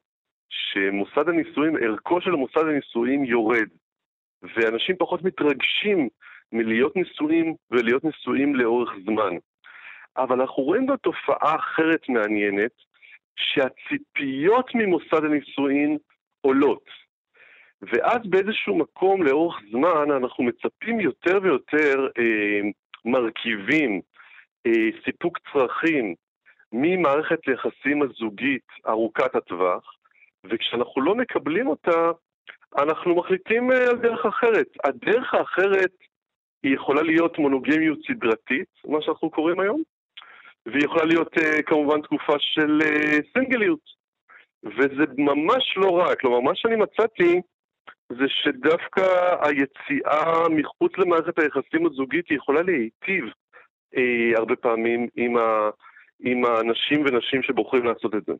שמוסד 0.49 1.29
הנישואים, 1.29 1.77
ערכו 1.77 2.21
של 2.21 2.31
מוסד 2.31 2.67
הנישואים 2.69 3.25
יורד, 3.25 3.69
ואנשים 4.43 4.97
פחות 4.99 5.23
מתרגשים 5.23 6.09
מלהיות 6.53 6.97
נישואים 6.97 7.55
ולהיות 7.71 8.05
נישואים 8.05 8.55
לאורך 8.55 8.91
זמן. 9.05 9.37
אבל 10.17 10.41
אנחנו 10.41 10.63
רואים 10.63 10.87
גם 10.87 10.97
תופעה 10.97 11.57
אחרת 11.57 12.09
מעניינת, 12.09 12.73
שהציפיות 13.37 14.75
ממוסד 14.75 15.25
הנישואין 15.25 15.99
עולות. 16.41 16.85
ואז 17.83 18.19
באיזשהו 18.25 18.79
מקום 18.79 19.23
לאורך 19.23 19.57
זמן 19.71 20.11
אנחנו 20.11 20.45
מצפים 20.45 21.01
יותר 21.01 21.39
ויותר 21.43 22.09
אה, 22.19 22.61
מרכיבים, 23.05 24.01
אה, 24.67 24.89
סיפוק 25.05 25.39
צרכים 25.53 26.15
ממערכת 26.73 27.39
היחסים 27.47 28.03
הזוגית 28.03 28.67
ארוכת 28.89 29.37
הטווח 29.37 29.95
וכשאנחנו 30.45 31.03
לא 31.03 31.15
מקבלים 31.15 31.67
אותה, 31.67 32.11
אנחנו 32.79 33.15
מחליטים 33.15 33.73
אה, 33.73 33.91
על 33.91 33.97
דרך 33.97 34.27
אחרת. 34.27 34.67
הדרך 34.85 35.35
האחרת 35.35 35.93
היא 36.63 36.75
יכולה 36.75 37.03
להיות 37.03 37.39
מונוגמיות 37.39 37.99
סדרתית, 38.07 38.69
מה 38.85 39.03
שאנחנו 39.03 39.31
קוראים 39.31 39.61
היום, 39.61 39.83
והיא 40.67 40.85
יכולה 40.85 41.05
להיות 41.05 41.39
uh, 41.39 41.63
כמובן 41.67 42.01
תקופה 42.03 42.33
של 42.39 42.79
uh, 42.83 43.39
סינגליות. 43.39 44.03
וזה 44.65 45.05
ממש 45.19 45.75
לא 45.77 45.99
רע, 45.99 46.15
כלומר, 46.15 46.41
מה 46.41 46.51
שאני 46.55 46.77
מצאתי 46.77 47.41
זה 48.09 48.25
שדווקא 48.29 49.07
היציאה 49.41 50.49
מחוץ 50.49 50.93
למערכת 50.99 51.39
היחסים 51.39 51.87
הזוגית 51.87 52.25
היא 52.31 52.39
יכולה 52.39 52.63
להיטיב 52.63 53.25
uh, 53.95 54.39
הרבה 54.39 54.57
פעמים 54.57 55.09
עם, 55.17 55.37
ה, 55.37 55.71
עם 56.21 56.45
האנשים 56.45 57.05
ונשים 57.05 57.43
שבוחרים 57.43 57.85
לעשות 57.85 58.15
את 58.15 58.25
זה. 58.27 58.33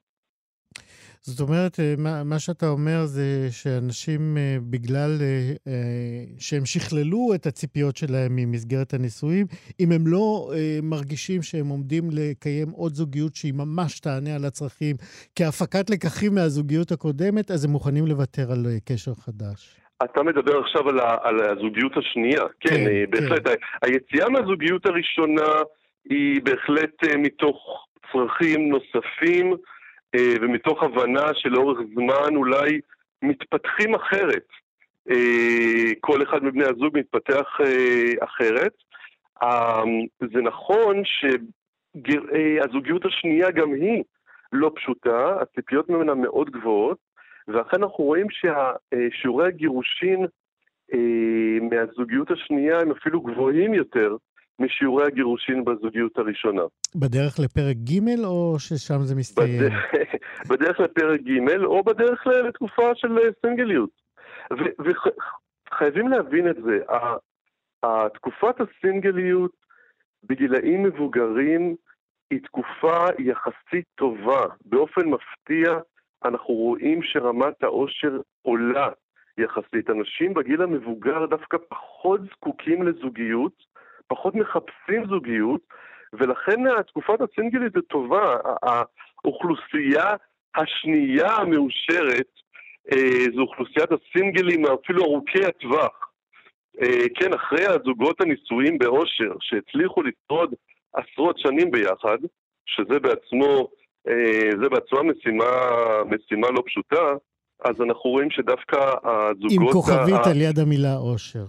זאת 1.25 1.41
אומרת, 1.41 1.81
אה, 1.81 1.95
מה, 1.99 2.25
מה 2.25 2.39
שאתה 2.39 2.69
אומר 2.69 3.05
זה 3.05 3.49
שאנשים, 3.51 4.37
אה, 4.37 4.57
בגלל 4.71 5.11
אה, 5.21 5.73
שהם 6.39 6.65
שכללו 6.65 7.35
את 7.35 7.47
הציפיות 7.47 7.97
שלהם 7.97 8.37
ממסגרת 8.37 8.95
הנישואים, 8.95 9.47
אם 9.81 9.89
הם 9.93 10.07
לא 10.07 10.51
מרגישים 10.83 11.43
שהם 11.43 11.67
עומדים 11.67 12.05
לקיים 12.13 12.69
עוד 12.71 12.93
זוגיות 12.95 13.35
שהיא 13.35 13.55
ממש 13.55 14.01
תענה 14.01 14.35
על 14.37 14.45
הצרכים 14.45 14.97
כהפקת 15.37 15.91
לקחים 15.91 16.35
מהזוגיות 16.35 16.93
הקודמת, 16.93 17.51
אז 17.51 17.65
הם 17.65 17.71
מוכנים 17.71 18.07
לוותר 18.07 18.53
על 18.53 18.63
קשר 18.89 19.15
חדש. 19.15 19.81
אתה 20.05 20.23
מדבר 20.23 20.59
עכשיו 20.59 20.89
על, 20.89 21.01
ה, 21.01 21.17
על 21.23 21.37
הזוגיות 21.51 21.93
השנייה. 21.97 22.43
כן, 22.61 22.69
כן 22.71 23.11
בהחלט. 23.11 23.49
כן. 23.49 23.55
היציאה 23.83 24.29
מהזוגיות 24.29 24.87
הראשונה 24.87 25.51
היא 26.11 26.41
בהחלט 26.45 26.97
מתוך 27.19 27.57
צרכים 28.13 28.69
נוספים. 28.69 29.57
אה, 30.15 30.35
ומתוך 30.41 30.83
הבנה 30.83 31.35
שלאורך 31.35 31.79
זמן 31.95 32.37
אולי 32.37 32.81
מתפתחים 33.23 33.95
אחרת. 33.95 34.47
אה, 35.11 35.93
כל 36.01 36.23
אחד 36.23 36.45
מבני 36.45 36.65
הזוג 36.65 36.99
מתפתח 36.99 37.61
אה, 37.61 38.25
אחרת. 38.25 38.73
זה 40.21 40.43
נכון 40.43 41.03
שהזוגיות 41.05 43.05
השנייה 43.05 43.51
גם 43.51 43.75
היא 43.75 44.03
לא 44.53 44.73
פשוטה, 44.75 45.37
הציפיות 45.41 45.89
ממנה 45.89 46.15
מאוד 46.15 46.51
גבוהות, 46.51 46.99
ואכן 47.49 47.83
אנחנו 47.83 48.05
רואים 48.05 48.27
ששיעורי 48.31 49.47
הגירושין 49.47 50.27
מהזוגיות 51.71 52.31
השנייה 52.31 52.81
הם 52.81 52.91
אפילו 52.91 53.21
גבוהים 53.21 53.75
יותר 53.75 54.17
משיעורי 54.63 55.07
הגירושין 55.07 55.65
בזוגיות 55.65 56.19
הראשונה. 56.19 56.63
בדרך 56.97 57.39
לפרק 57.39 57.77
ג' 57.77 58.25
או 58.25 58.59
ששם 58.59 58.99
זה 59.01 59.15
מסתיים? 59.15 59.59
בדרך, 59.59 59.85
בדרך 60.51 60.81
לפרק 60.81 61.21
ג' 61.21 61.65
או 61.65 61.83
בדרך 61.85 62.27
לתקופה 62.27 62.95
של 62.95 63.19
סינגליות. 63.47 63.91
וחייבים 64.79 66.09
להבין 66.09 66.51
את 66.51 66.57
זה, 66.65 66.79
תקופת 68.15 68.55
הסינגליות 68.61 69.53
בגילאים 70.25 70.83
מבוגרים 70.83 71.77
היא 72.31 72.41
תקופה 72.43 73.07
יחסית 73.19 73.85
טובה. 73.95 74.45
באופן 74.65 75.03
מפתיע 75.09 75.79
אנחנו 76.25 76.55
רואים 76.55 77.03
שרמת 77.03 77.63
העושר 77.63 78.21
עולה 78.43 78.89
יחסית. 79.39 79.91
אנשים 79.91 80.35
בגיל 80.35 80.63
המבוגר 80.63 81.27
דווקא 81.27 81.57
פחות 81.69 82.21
זקוקים 82.21 82.83
לזוגיות, 82.83 83.72
פחות 84.15 84.35
מחפשים 84.35 85.07
זוגיות, 85.09 85.61
ולכן 86.13 86.83
תקופת 86.87 87.19
הסינגלית 87.21 87.75
היא 87.77 87.83
טובה. 87.83 88.37
האוכלוסייה 88.63 90.11
השנייה 90.55 91.33
המאושרת 91.37 92.29
אה, 92.93 93.25
זו 93.35 93.41
אוכלוסיית 93.41 93.89
הסינגלים 93.93 94.67
אפילו 94.67 95.05
ארוכי 95.05 95.45
הטווח. 95.45 96.09
אה, 96.83 97.09
כן, 97.15 97.35
אחרי 97.35 97.67
הזוגות 97.67 98.21
הנישואים 98.21 98.79
באושר, 98.79 99.33
שהצליחו 99.41 100.03
לשרוד 100.03 100.55
עשרות 100.95 101.39
שנים 101.39 101.71
ביחד, 101.71 102.19
שזה 102.67 102.99
בעצמו, 103.01 103.69
אה, 104.09 104.51
זה 104.61 104.69
בעצמה 104.69 105.03
משימה, 105.03 105.45
משימה 106.07 106.51
לא 106.51 106.63
פשוטה, 106.67 107.13
אז 107.65 107.75
אנחנו 107.81 108.11
רואים 108.11 108.31
שדווקא 108.31 108.79
הזוגות... 109.05 109.53
עם 109.53 109.73
כוכבית 109.73 110.27
ה... 110.27 110.31
על 110.31 110.41
יד 110.41 110.59
המילה 110.59 110.97
אושר. 110.97 111.47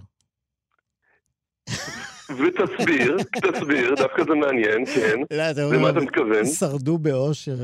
ותסביר, 2.30 3.16
תסביר, 3.42 3.94
דווקא 3.94 4.24
זה 4.24 4.34
מעניין, 4.34 4.86
כן. 4.86 5.20
לא, 5.30 5.42
אתה 5.50 5.64
אומר, 5.64 5.76
למה 5.76 5.90
אתה 5.90 6.00
מתכוון? 6.00 6.44
שרדו 6.44 6.98
באושר 6.98 7.54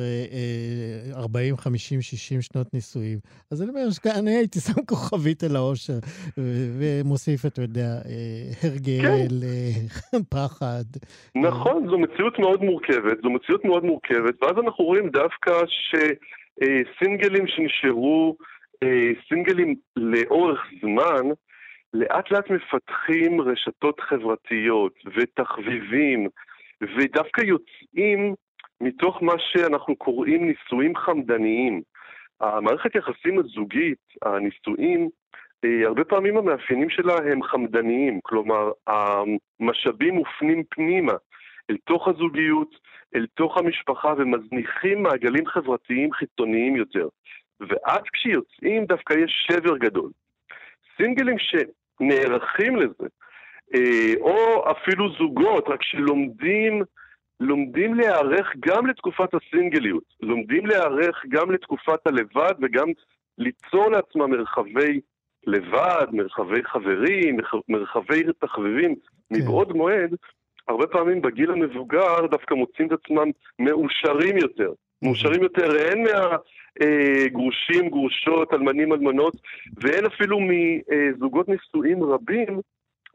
40, 1.15 1.57
50, 1.57 2.03
60 2.03 2.43
שנות 2.43 2.75
נישואים. 2.75 3.19
אז 3.51 3.63
אני 3.63 3.71
אומר, 3.71 3.81
אני 4.19 4.37
הייתי 4.37 4.61
שם 4.67 4.85
כוכבית 4.87 5.43
על 5.43 5.57
האושר, 5.57 5.99
ומוסיף, 6.79 7.47
אתה 7.47 7.63
יודע, 7.63 7.89
אה, 8.07 8.69
הרגל, 8.69 9.03
כן. 9.03 10.15
אה, 10.15 10.21
פחד. 10.35 10.85
נכון, 11.35 11.87
זו 11.91 11.99
מציאות 11.99 12.39
מאוד 12.39 12.63
מורכבת, 12.63 13.23
זו 13.23 13.31
מציאות 13.31 13.65
מאוד 13.65 13.85
מורכבת, 13.85 14.43
ואז 14.43 14.57
אנחנו 14.65 14.85
רואים 14.85 15.09
דווקא 15.09 15.53
שסינגלים 15.67 17.47
שנשארו, 17.47 18.37
אה, 18.83 19.11
סינגלים 19.29 19.75
לאורך 19.97 20.61
זמן, 20.81 21.31
לאט 21.95 22.31
לאט 22.31 22.51
מפתחים 22.51 23.41
רשתות 23.41 24.01
חברתיות 24.01 24.95
ותחביבים, 25.17 26.29
ודווקא 26.83 27.41
יוצאים 27.41 28.35
מתוך 28.81 29.23
מה 29.23 29.33
שאנחנו 29.39 29.97
קוראים 29.97 30.47
נישואים 30.47 30.97
חמדניים. 30.97 31.83
המערכת 32.41 32.95
יחסים 32.95 33.39
הזוגית, 33.39 33.99
הנישואים, 34.23 35.09
אה, 35.65 35.87
הרבה 35.87 36.05
פעמים 36.05 36.37
המאפיינים 36.37 36.91
שלה 36.91 37.15
הם 37.15 37.43
חמדניים, 37.43 38.21
כלומר 38.23 38.71
המשאבים 38.87 40.15
מופנים 40.15 40.65
פנימה 40.71 41.13
אל 41.71 41.77
תוך 41.85 42.09
הזוגיות, 42.09 42.75
אל 43.15 43.27
תוך 43.35 43.59
המשפחה 43.59 44.15
ומזניחים 44.19 45.03
מעגלים 45.03 45.47
חברתיים 45.47 46.13
חיצוניים 46.13 46.77
יותר. 46.77 47.09
ואז 47.61 48.03
כשיוצאים 48.13 48.85
דווקא 48.85 49.15
יש 49.25 49.47
שבר 49.49 49.77
גדול. 49.77 50.11
סינגלים 50.97 51.39
ש... 51.39 51.55
נערכים 52.01 52.77
לזה, 52.77 53.09
אה, 53.75 54.15
או 54.21 54.65
אפילו 54.71 55.13
זוגות, 55.19 55.69
רק 55.69 55.83
שלומדים 55.83 56.83
לומדים 57.41 57.95
להיערך 57.95 58.53
גם 58.61 58.87
לתקופת 58.87 59.29
הסינגליות, 59.35 60.05
לומדים 60.21 60.67
להיערך 60.67 61.25
גם 61.29 61.51
לתקופת 61.51 62.07
הלבד 62.07 62.53
וגם 62.61 62.89
ליצור 63.39 63.91
לעצמם 63.91 64.31
מרחבי 64.31 65.01
לבד, 65.47 66.07
מרחבי 66.13 66.65
חברים, 66.65 67.37
מרחבי 67.69 68.23
תחביבים 68.39 68.95
כן. 68.95 69.37
מבעוד 69.37 69.73
מועד, 69.73 70.15
הרבה 70.69 70.87
פעמים 70.87 71.23
בגיל 71.23 71.51
המבוגר 71.51 72.27
דווקא 72.31 72.55
מוצאים 72.55 72.89
את 72.89 72.93
עצמם 72.93 73.31
מאושרים 73.59 74.37
יותר. 74.37 74.73
מאושרים 75.03 75.43
יותר 75.43 75.71
הן 75.93 76.05
מהגרושים, 76.81 77.89
גרושות, 77.89 78.53
אלמנים, 78.53 78.93
אלמנות, 78.93 79.35
והן 79.77 80.07
אפילו 80.07 80.39
מזוגות 80.41 81.49
נישואים 81.49 82.03
רבים 82.03 82.61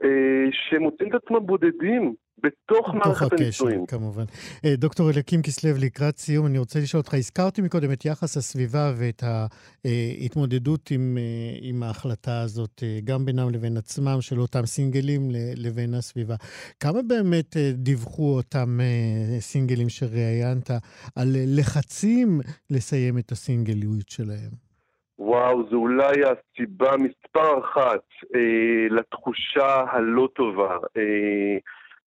אה, 0.04 0.46
שמוצאים 0.52 1.10
את 1.10 1.16
עצמם 1.24 1.46
בודדים 1.46 2.14
בתוך 2.44 2.94
מערכת 2.94 3.32
הנישואים. 3.32 3.86
כמובן. 3.86 4.24
אה, 4.66 4.76
דוקטור 4.76 5.10
אליקים 5.10 5.42
כסלו, 5.42 5.72
לקראת 5.86 6.18
סיום, 6.18 6.46
אני 6.46 6.58
רוצה 6.58 6.80
לשאול 6.80 7.02
אותך, 7.02 7.14
הזכרתי 7.14 7.62
מקודם 7.62 7.92
את 7.92 8.06
יחס 8.06 8.38
הסביבה 8.38 8.92
ואת 8.98 9.24
ההתמודדות 9.24 10.92
עם, 10.92 11.18
אה, 11.18 11.58
עם 11.62 11.84
ההחלטה 11.84 12.42
הזאת, 12.42 12.84
גם 13.04 13.26
בינם 13.26 13.50
לבין 13.50 13.78
עצמם, 13.78 14.18
של 14.22 14.40
אותם 14.40 14.66
סינגלים 14.66 15.22
לבין 15.58 15.94
הסביבה. 15.94 16.36
כמה 16.80 17.02
באמת 17.08 17.58
דיווחו 17.74 18.36
אותם 18.36 18.80
סינגלים 19.40 19.90
שראיינת 19.90 20.72
על 21.16 21.28
לחצים 21.58 22.40
לסיים 22.70 23.18
את 23.18 23.32
הסינגליות 23.32 24.10
שלהם? 24.10 24.66
וואו, 25.20 25.70
זו 25.70 25.76
אולי 25.76 26.16
הסיבה 26.24 26.92
מספר 26.98 27.60
אחת 27.60 28.04
אה, 28.36 28.88
לתחושה 28.90 29.84
הלא 29.92 30.28
טובה. 30.36 30.78
אה, 30.98 31.58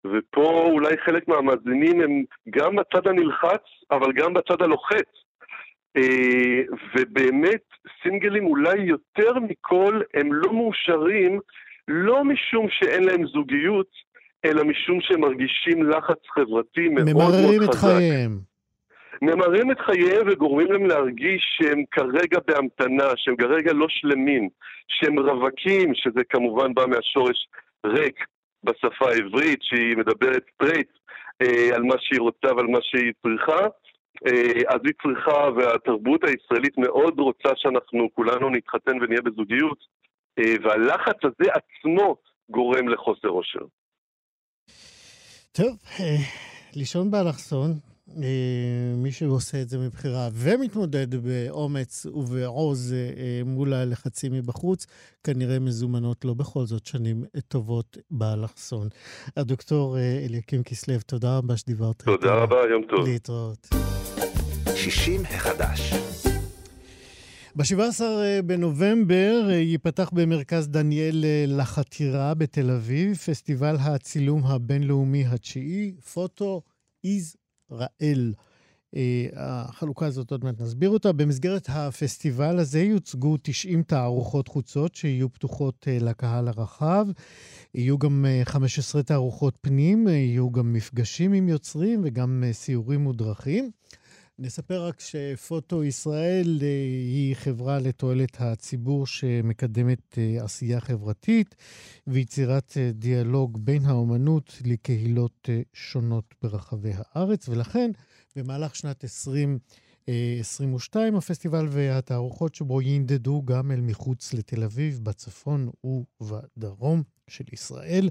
ופה 0.05 0.69
אולי 0.73 0.97
חלק 1.05 1.29
מהמאזינים 1.29 2.01
הם 2.01 2.25
גם 2.51 2.77
בצד 2.77 3.07
הנלחץ, 3.07 3.63
אבל 3.91 4.13
גם 4.13 4.35
בצד 4.35 4.63
הלוחץ. 4.63 5.09
אה, 5.97 6.63
ובאמת, 6.95 7.63
סינגלים 8.03 8.47
אולי 8.47 8.81
יותר 8.81 9.33
מכל 9.49 10.01
הם 10.15 10.33
לא 10.33 10.53
מאושרים, 10.53 11.41
לא 11.89 12.25
משום 12.25 12.67
שאין 12.71 13.05
להם 13.05 13.27
זוגיות, 13.27 14.09
אלא 14.45 14.65
משום 14.65 15.01
שהם 15.01 15.21
מרגישים 15.21 15.91
לחץ 15.91 16.19
חברתי 16.35 16.89
מאוד 16.89 17.15
מאוד 17.15 17.31
חזק. 17.31 17.35
ממררים 17.35 17.63
את 17.63 17.75
חייהם. 17.75 18.39
ממררים 19.23 19.71
את 19.71 19.81
חייהם 19.81 20.27
וגורמים 20.27 20.73
להם 20.73 20.87
להרגיש 20.87 21.43
שהם 21.57 21.83
כרגע 21.91 22.39
בהמתנה, 22.47 23.09
שהם 23.17 23.37
כרגע 23.37 23.73
לא 23.73 23.87
שלמים, 23.89 24.49
שהם 24.89 25.19
רווקים, 25.19 25.95
שזה 25.95 26.21
כמובן 26.29 26.75
בא 26.75 26.87
מהשורש 26.87 27.49
ריק 27.87 28.25
בשפה 28.65 29.11
העברית, 29.11 29.63
שהיא 29.63 29.97
מדברת 29.97 30.45
straight 30.55 30.89
אה, 31.43 31.77
על 31.77 31.83
מה 31.83 31.95
שהיא 31.99 32.21
רוצה 32.21 32.55
ועל 32.57 32.67
מה 32.67 32.79
שהיא 32.83 33.13
צריכה, 33.23 33.67
אז 34.69 34.81
היא 34.85 34.93
צריכה, 35.03 35.49
והתרבות 35.57 36.21
הישראלית 36.25 36.79
מאוד 36.79 37.19
רוצה 37.19 37.49
שאנחנו 37.57 38.09
כולנו 38.15 38.51
נתחתן 38.51 39.03
ונהיה 39.03 39.21
בזוגיות, 39.23 39.79
והלחץ 40.63 41.17
הזה 41.25 41.51
עצמו 41.53 42.17
גורם 42.51 42.89
לחוסר 42.89 43.29
אושר. 43.29 43.65
טוב, 45.53 45.77
לישון 46.77 47.11
באלכסון, 47.11 47.71
אה, 47.71 47.88
מי 48.97 49.13
שעושה 49.13 49.63
את 49.63 49.69
זה 49.69 49.79
מבחירה 49.79 50.29
ומתמודד 50.33 51.15
באומץ 51.15 52.07
ובעוז 52.07 52.93
אה, 52.93 53.45
מול 53.45 53.73
הלחצים 53.73 54.33
מבחוץ, 54.33 54.87
כנראה 55.25 55.59
מזומנות 55.59 56.25
לו 56.25 56.35
בכל 56.35 56.67
זאת 56.67 56.87
שנים 56.87 57.25
טובות 57.49 57.99
באלכסון. 58.11 58.89
הדוקטור 59.37 59.99
אה, 59.99 60.25
אליקים 60.25 60.63
כסלו, 60.63 60.95
תודה 61.07 61.37
רבה 61.39 61.57
שדיברת. 61.57 62.03
תודה 62.03 62.35
רבה, 62.35 62.57
יום 62.71 62.83
טוב. 62.89 63.09
להתראות. 63.09 63.69
60 64.77 65.23
החדש. 65.25 65.93
ב-17 67.57 68.03
בנובמבר 68.45 69.51
ייפתח 69.51 70.11
במרכז 70.13 70.69
דניאל 70.69 71.25
לחתירה 71.47 72.35
בתל 72.35 72.71
אביב, 72.71 73.17
פסטיבל 73.17 73.77
הצילום 73.81 74.45
הבינלאומי 74.45 75.25
התשיעי, 75.27 75.93
פוטו 76.15 76.63
איז 77.05 77.37
ראל. 77.71 78.33
אה, 78.97 79.27
החלוקה 79.37 80.07
הזאת 80.07 80.31
עוד 80.31 80.45
מעט 80.45 80.61
נסביר 80.61 80.91
אותה. 80.91 81.13
במסגרת 81.13 81.67
הפסטיבל 81.69 82.59
הזה 82.59 82.83
יוצגו 82.83 83.37
90 83.43 83.83
תערוכות 83.83 84.49
חוצות 84.49 84.95
שיהיו 84.95 85.33
פתוחות 85.33 85.89
אה, 85.89 85.99
לקהל 86.01 86.49
הרחב. 86.49 87.07
יהיו 87.75 87.99
גם 87.99 88.27
15 88.45 89.01
אה, 89.01 89.05
תערוכות 89.07 89.59
פנים, 89.61 90.09
יהיו 90.09 90.53
גם 90.53 90.73
מפגשים 90.73 91.33
עם 91.33 91.49
יוצרים 91.49 92.01
וגם 92.05 92.45
סיורים 92.53 93.01
מודרכים. 93.01 93.71
נספר 94.41 94.87
רק 94.87 95.01
שפוטו 95.01 95.85
ישראל 95.85 96.59
היא 96.61 97.35
חברה 97.35 97.79
לתועלת 97.79 98.37
הציבור 98.41 99.07
שמקדמת 99.07 100.19
עשייה 100.41 100.81
חברתית 100.81 101.55
ויצירת 102.07 102.77
דיאלוג 102.93 103.59
בין 103.65 103.85
האומנות 103.85 104.59
לקהילות 104.65 105.49
שונות 105.73 106.35
ברחבי 106.43 106.93
הארץ, 106.95 107.49
ולכן 107.49 107.91
במהלך 108.37 108.77
שנת 108.77 109.05
2022 109.05 111.17
הפסטיבל 111.17 111.67
והתערוכות 111.71 112.55
שבו 112.55 112.83
ינדדו 112.83 113.43
גם 113.45 113.71
אל 113.71 113.81
מחוץ 113.81 114.35
לתל 114.35 114.65
אביב, 114.65 115.01
בצפון 115.03 115.71
ובדרום 115.85 117.03
של 117.29 117.45
ישראל. 117.53 118.09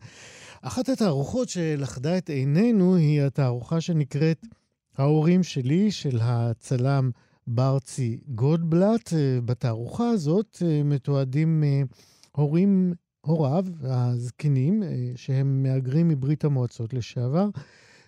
אחת 0.61 0.89
התערוכות 0.89 1.49
שלכדה 1.49 2.17
את 2.17 2.29
עינינו 2.29 2.95
היא 2.95 3.21
התערוכה 3.21 3.81
שנקראת 3.81 4.45
ההורים 4.97 5.43
שלי, 5.43 5.91
של 5.91 6.17
הצלם 6.21 7.09
ברצי 7.47 8.19
גולדבלט. 8.27 9.13
אה, 9.13 9.39
בתערוכה 9.45 10.09
הזאת 10.09 10.57
אה, 10.65 10.81
מתועדים 10.83 11.63
אה, 11.63 11.81
הורים, 12.31 12.93
הוריו, 13.21 13.65
הזקנים, 13.83 14.83
שהם 15.15 15.63
מהגרים 15.63 16.07
מברית 16.07 16.43
המועצות 16.43 16.93
לשעבר, 16.93 17.49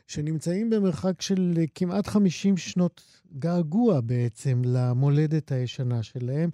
שנמצאים 0.09 0.69
במרחק 0.69 1.21
של 1.21 1.53
כמעט 1.75 2.07
50 2.07 2.57
שנות 2.57 3.21
געגוע 3.39 4.01
בעצם 4.01 4.61
למולדת 4.65 5.51
הישנה 5.51 6.03
שלהם, 6.03 6.49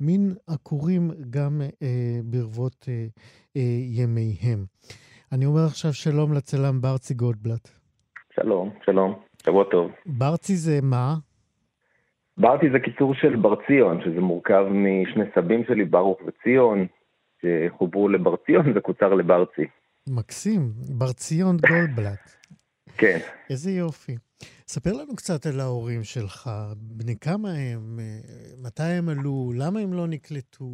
מין 0.00 0.34
עקורים 0.46 1.10
גם 1.30 1.60
אה, 1.82 2.20
ברבות 2.24 2.86
אה, 2.88 3.06
אה, 3.56 3.62
ימיהם. 3.82 4.64
אני 5.32 5.46
אומר 5.46 5.64
עכשיו 5.64 5.92
שלום 5.92 6.32
לצלם 6.32 6.80
ברצי 6.80 7.14
גולדבלט. 7.14 7.68
שלום, 8.34 8.70
שלום. 8.84 9.29
שבוע 9.46 9.64
טוב. 9.64 9.90
ברצי 10.06 10.56
זה 10.56 10.78
מה? 10.82 11.14
ברצי 12.36 12.70
זה 12.72 12.78
קיצור 12.80 13.14
של 13.14 13.36
בר 13.36 13.54
ציון, 13.66 14.00
שזה 14.04 14.20
מורכב 14.20 14.64
משני 14.70 15.24
סבים 15.34 15.64
שלי, 15.68 15.84
ברוך 15.84 16.18
וציון, 16.26 16.86
שחוברו 17.42 18.08
לבר 18.08 18.36
ציון 18.46 18.64
וקוצר 18.74 19.14
לברצי. 19.14 19.66
מקסים, 20.08 20.60
בר 20.98 21.12
ציון 21.12 21.56
גולדבלט. 21.68 22.30
כן. 22.96 23.18
איזה 23.50 23.70
יופי. 23.70 24.16
ספר 24.68 24.90
לנו 24.92 25.16
קצת 25.16 25.46
על 25.46 25.60
ההורים 25.60 26.02
שלך, 26.02 26.50
בני 26.76 27.16
כמה 27.20 27.48
הם, 27.48 27.98
מתי 28.64 28.82
הם 28.82 29.08
עלו, 29.08 29.52
למה 29.56 29.80
הם 29.80 29.92
לא 29.92 30.06
נקלטו? 30.06 30.64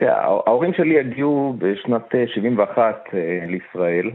ההורים 0.00 0.72
שלי 0.76 1.00
הגיעו 1.00 1.56
בשנת 1.58 2.06
71 2.34 3.02
אה, 3.14 3.46
לישראל. 3.46 4.10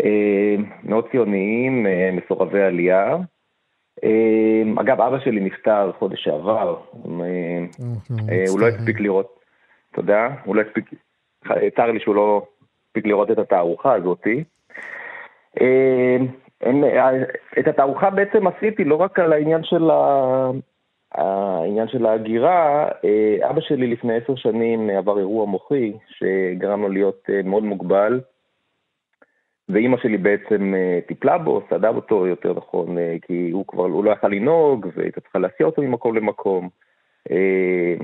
אה, 0.00 0.56
מאוד 0.82 1.08
ציוניים, 1.10 1.86
אה, 1.86 2.10
מסורבי 2.12 2.62
עלייה. 2.62 3.16
אה, 4.04 4.62
אגב, 4.80 5.00
אבא 5.00 5.18
שלי 5.18 5.40
נפטר 5.40 5.92
חודש 5.98 6.24
שעבר, 6.24 6.76
הוא 8.48 8.60
לא 8.60 8.68
הספיק 8.68 9.00
לראות, 9.00 9.40
תודה, 9.94 10.28
הוא 10.44 10.56
לא 10.56 10.60
הספיק, 10.60 10.90
צר 11.76 11.86
לי 11.86 12.00
שהוא 12.00 12.14
לא 12.14 12.46
הספיק 12.86 13.06
לראות 13.06 13.30
את 13.30 13.38
התערוכה 13.38 13.94
הזאתי. 13.94 14.44
את 17.58 17.68
התערוכה 17.68 18.10
בעצם 18.10 18.46
עשיתי 18.46 18.84
לא 18.84 18.94
רק 18.94 19.18
על 19.18 19.32
העניין 19.32 19.64
של, 19.64 19.90
ה... 19.90 20.50
העניין 21.14 21.88
של 21.88 22.06
ההגירה, 22.06 22.88
אבא 23.50 23.60
שלי 23.60 23.86
לפני 23.86 24.16
עשר 24.16 24.34
שנים 24.36 24.90
עבר 24.90 25.18
אירוע 25.18 25.46
מוחי 25.46 25.92
שגרם 26.08 26.82
לו 26.82 26.88
להיות 26.88 27.30
מאוד 27.44 27.62
מוגבל. 27.62 28.20
ואימא 29.72 29.96
שלי 29.96 30.18
בעצם 30.18 30.74
אה, 30.74 30.98
טיפלה 31.06 31.38
בו, 31.38 31.62
סעדה 31.70 31.88
אותו 31.88 32.26
יותר 32.26 32.52
נכון, 32.56 32.98
אה, 32.98 33.16
כי 33.22 33.50
הוא 33.50 33.66
כבר, 33.66 33.84
הוא 33.84 34.04
לא 34.04 34.10
יכל 34.10 34.28
לנהוג, 34.28 34.86
והייתה 34.96 35.20
צריכה 35.20 35.38
להסיע 35.38 35.66
אותו 35.66 35.82
ממקום 35.82 36.16
למקום. 36.16 36.68
אה, 37.30 37.94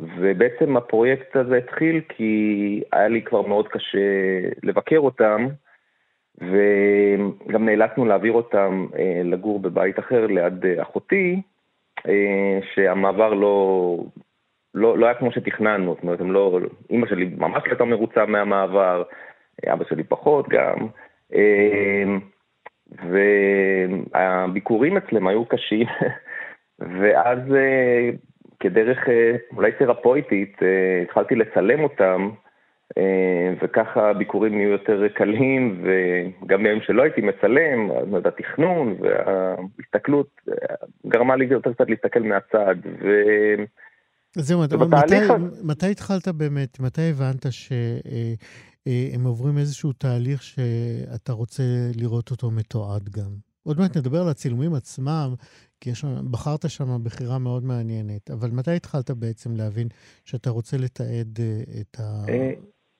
ובעצם 0.00 0.76
הפרויקט 0.76 1.36
הזה 1.36 1.56
התחיל 1.56 2.00
כי 2.08 2.82
היה 2.92 3.08
לי 3.08 3.22
כבר 3.22 3.42
מאוד 3.42 3.68
קשה 3.68 3.98
לבקר 4.62 4.98
אותם, 4.98 5.46
וגם 6.38 7.64
נאלצנו 7.64 8.04
להעביר 8.04 8.32
אותם 8.32 8.86
לגור 9.24 9.60
בבית 9.60 9.98
אחר 9.98 10.26
ליד 10.26 10.66
אחותי, 10.82 11.42
שהמעבר 12.74 13.34
לא, 13.34 13.96
לא, 14.74 14.98
לא 14.98 15.06
היה 15.06 15.14
כמו 15.14 15.32
שתכננו, 15.32 15.94
זאת 15.94 16.02
אומרת, 16.02 16.20
לא, 16.20 16.60
אימא 16.90 17.06
שלי 17.06 17.30
ממש 17.36 17.62
הייתה 17.66 17.84
מרוצה 17.84 18.26
מהמעבר, 18.26 19.02
אבא 19.72 19.84
שלי 19.84 20.04
פחות 20.04 20.48
גם, 20.48 20.76
והביקורים 24.12 24.96
אצלם 24.96 25.26
היו 25.26 25.44
קשים, 25.44 25.86
ואז 26.78 27.38
אה, 27.54 28.10
כדרך 28.60 28.98
אה, 29.08 29.36
אולי 29.56 29.72
תרפויטית 29.72 30.56
אה, 30.62 31.02
התחלתי 31.02 31.34
לצלם 31.34 31.80
אותם, 31.80 32.30
וככה 33.62 34.10
הביקורים 34.10 34.56
נהיו 34.56 34.68
יותר 34.68 35.08
קלים, 35.08 35.82
וגם 35.82 36.62
בימים 36.62 36.82
שלא 36.82 37.02
הייתי 37.02 37.20
מצלם, 37.20 37.90
התכנון 38.24 38.96
וההסתכלות 39.00 40.28
גרמה 41.06 41.36
לי 41.36 41.44
יותר 41.44 41.72
קצת 41.72 41.90
להסתכל 41.90 42.20
מהצד. 42.20 42.74
ו... 43.02 43.08
זהו, 44.36 44.62
מתי, 44.62 45.14
מתי 45.64 45.90
התחלת 45.90 46.28
באמת, 46.28 46.80
מתי 46.80 47.10
הבנת 47.10 47.46
ש... 47.52 47.72
אה, 48.86 49.08
הם 49.14 49.24
עוברים 49.24 49.58
איזשהו 49.58 49.92
תהליך 49.92 50.42
שאתה 50.42 51.32
רוצה 51.32 51.62
לראות 52.00 52.30
אותו 52.30 52.50
מתועד 52.50 53.08
גם. 53.08 53.30
עוד 53.66 53.76
מעט 53.78 53.96
נדבר 53.96 54.18
על 54.18 54.28
הצילומים 54.28 54.74
עצמם, 54.74 55.28
כי 55.80 55.90
יש, 55.90 56.04
בחרת 56.30 56.60
שם 56.68 57.04
בחירה 57.04 57.38
מאוד 57.38 57.64
מעניינת, 57.64 58.30
אבל 58.30 58.48
מתי 58.58 58.70
התחלת 58.70 59.10
בעצם 59.10 59.50
להבין 59.56 59.88
שאתה 60.24 60.50
רוצה 60.50 60.76
לתעד 60.76 61.38
אה, 61.40 61.80
את 61.80 61.96
ה... 62.00 62.32
אה, 62.32 62.52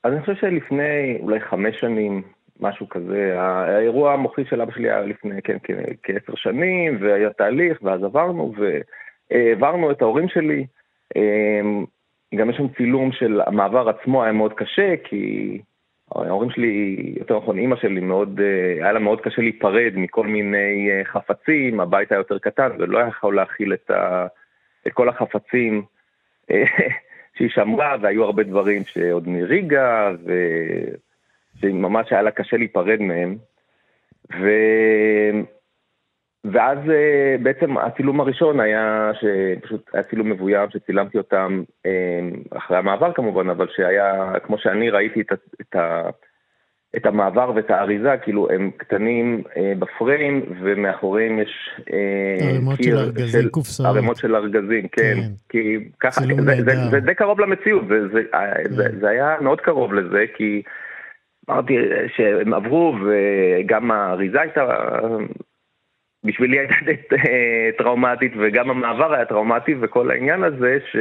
אז 0.04 0.12
אני 0.12 0.20
חושב 0.20 0.34
שלפני 0.40 1.18
אולי 1.20 1.40
חמש 1.40 1.80
שנים, 1.80 2.22
משהו 2.60 2.88
כזה, 2.88 3.40
האירוע 3.40 4.12
המוחי 4.12 4.44
של 4.50 4.60
אבא 4.60 4.72
שלי 4.72 4.90
היה 4.90 5.00
לפני 5.00 5.42
כן 5.42 5.56
כעשר 6.02 6.34
שנים, 6.34 6.98
והיה 7.00 7.30
תהליך, 7.30 7.82
ואז 7.82 8.02
עברנו, 8.04 8.54
והעברנו 9.30 9.90
את 9.90 10.02
ההורים 10.02 10.28
שלי. 10.28 10.66
גם 12.34 12.50
יש 12.50 12.56
שם 12.56 12.68
צילום 12.76 13.12
של 13.12 13.40
המעבר 13.46 13.88
עצמו 13.88 14.24
היה 14.24 14.32
מאוד 14.32 14.52
קשה, 14.52 14.94
כי 15.04 15.60
ההורים 16.14 16.50
שלי, 16.50 16.96
יותר 17.18 17.36
נכון 17.36 17.58
אימא 17.58 17.76
שלי, 17.76 18.00
מאוד, 18.00 18.40
אה, 18.40 18.84
היה 18.84 18.92
לה 18.92 18.98
מאוד 18.98 19.20
קשה 19.20 19.42
להיפרד 19.42 19.92
מכל 19.94 20.26
מיני 20.26 20.90
אה, 20.90 21.04
חפצים, 21.04 21.80
הבית 21.80 22.12
היה 22.12 22.18
יותר 22.18 22.38
קטן 22.38 22.68
ולא 22.78 22.98
היה 22.98 23.08
יכול 23.08 23.36
להכיל 23.36 23.74
את, 23.74 23.90
ה, 23.90 24.26
את 24.86 24.92
כל 24.92 25.08
החפצים 25.08 25.82
אה, 26.50 26.64
שהיא 27.36 27.50
שמרה, 27.50 27.96
והיו 28.00 28.24
הרבה 28.24 28.42
דברים 28.42 28.84
שעוד 28.84 29.28
מריגה, 29.28 30.12
ושממש 31.56 32.12
היה 32.12 32.22
לה 32.22 32.30
קשה 32.30 32.56
להיפרד 32.56 33.00
מהם. 33.00 33.36
ו... 34.40 34.50
ואז 36.44 36.78
אה, 36.90 37.36
בעצם 37.42 37.78
הצילום 37.78 38.20
הראשון 38.20 38.60
היה, 38.60 39.10
שפשוט 39.20 39.90
היה 39.92 40.02
צילום 40.02 40.30
מבוים, 40.30 40.70
שצילמתי 40.70 41.18
אותם 41.18 41.62
אה, 41.86 41.90
אחרי 42.56 42.76
המעבר 42.76 43.12
כמובן, 43.12 43.50
אבל 43.50 43.66
שהיה, 43.76 44.32
כמו 44.42 44.58
שאני 44.58 44.90
ראיתי 44.90 45.20
את, 45.20 45.32
את, 45.60 45.76
את 46.96 47.06
המעבר 47.06 47.52
ואת 47.54 47.70
האריזה, 47.70 48.16
כאילו 48.22 48.50
הם 48.50 48.70
קטנים 48.76 49.42
אה, 49.56 49.72
בפריים, 49.78 50.42
ומאחוריהם 50.60 51.38
יש 51.38 51.70
ערימות 52.40 52.82
של 52.82 52.96
ארגזים, 52.96 53.48
קופסאות. 53.48 53.88
ערימות 53.88 54.16
של 54.16 54.36
ארגזים, 54.36 54.88
כן. 54.88 55.14
כן. 55.14 55.20
כי 55.48 55.78
ככה, 56.00 56.20
זה, 56.20 56.34
זה, 56.36 56.64
זה, 56.64 56.90
זה 56.90 57.00
די 57.00 57.14
קרוב 57.14 57.40
למציאות, 57.40 57.84
זה, 57.88 58.08
זה, 58.08 58.22
כן. 58.32 58.74
זה, 58.74 58.88
זה 59.00 59.08
היה 59.08 59.36
מאוד 59.40 59.60
קרוב 59.60 59.94
לזה, 59.94 60.24
כי 60.36 60.62
אמרתי 61.50 61.76
שהם 62.16 62.54
עברו, 62.54 62.94
וגם 63.04 63.90
האריזה 63.90 64.40
הייתה, 64.40 64.64
בשבילי 66.24 66.58
הייתה 66.58 66.74
די 66.86 67.16
אה, 67.16 67.70
טראומטית, 67.78 68.32
וגם 68.40 68.70
המעבר 68.70 69.14
היה 69.14 69.24
טראומטי, 69.24 69.74
וכל 69.80 70.10
העניין 70.10 70.44
הזה 70.44 70.78
ש... 70.92 70.96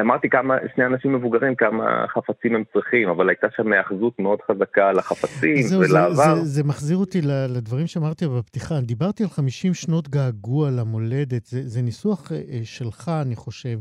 אמרתי 0.00 0.28
כמה, 0.28 0.56
שני 0.74 0.86
אנשים 0.86 1.12
מבוגרים, 1.12 1.54
כמה 1.54 2.04
חפצים 2.08 2.54
הם 2.54 2.64
צריכים, 2.72 3.08
אבל 3.08 3.28
הייתה 3.28 3.46
שם 3.56 3.72
היאחזות 3.72 4.18
מאוד 4.18 4.38
חזקה 4.42 4.88
על 4.88 4.98
החפצים 4.98 5.62
זהו, 5.62 5.80
ולעבר. 5.80 6.14
זה, 6.14 6.34
זה, 6.34 6.44
זה 6.44 6.64
מחזיר 6.64 6.96
אותי 6.96 7.20
לדברים 7.48 7.86
שאמרתי 7.86 8.24
בפתיחה. 8.28 8.80
דיברתי 8.80 9.22
על 9.22 9.28
50 9.28 9.74
שנות 9.74 10.08
געגוע 10.08 10.70
למולדת, 10.70 11.46
זה, 11.46 11.62
זה 11.62 11.82
ניסוח 11.82 12.32
אה, 12.32 12.38
שלך, 12.64 13.10
אני 13.26 13.36
חושב. 13.36 13.78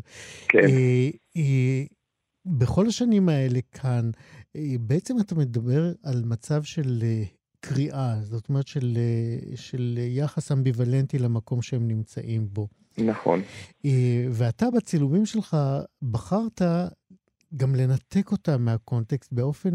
כן. 0.47 0.59
אה, 0.59 1.09
אה, 1.37 1.83
בכל 2.45 2.85
השנים 2.87 3.29
האלה 3.29 3.59
כאן, 3.81 4.09
אה, 4.55 4.61
בעצם 4.79 5.13
אתה 5.25 5.35
מדבר 5.35 5.81
על 6.03 6.21
מצב 6.25 6.63
של 6.63 7.03
קריאה, 7.67 8.15
זאת 8.21 8.49
אומרת 8.49 8.67
של, 8.67 8.87
אה, 8.97 9.55
של 9.55 9.97
יחס 9.97 10.51
אמביוולנטי 10.51 11.17
למקום 11.19 11.61
שהם 11.61 11.87
נמצאים 11.87 12.41
בו. 12.53 12.67
נכון. 12.97 13.39
אה, 13.85 14.25
ואתה 14.31 14.65
בצילומים 14.77 15.25
שלך 15.25 15.57
בחרת 16.11 16.61
גם 17.57 17.69
לנתק 17.75 18.31
אותם 18.31 18.61
מהקונטקסט 18.65 19.33
באופן 19.33 19.69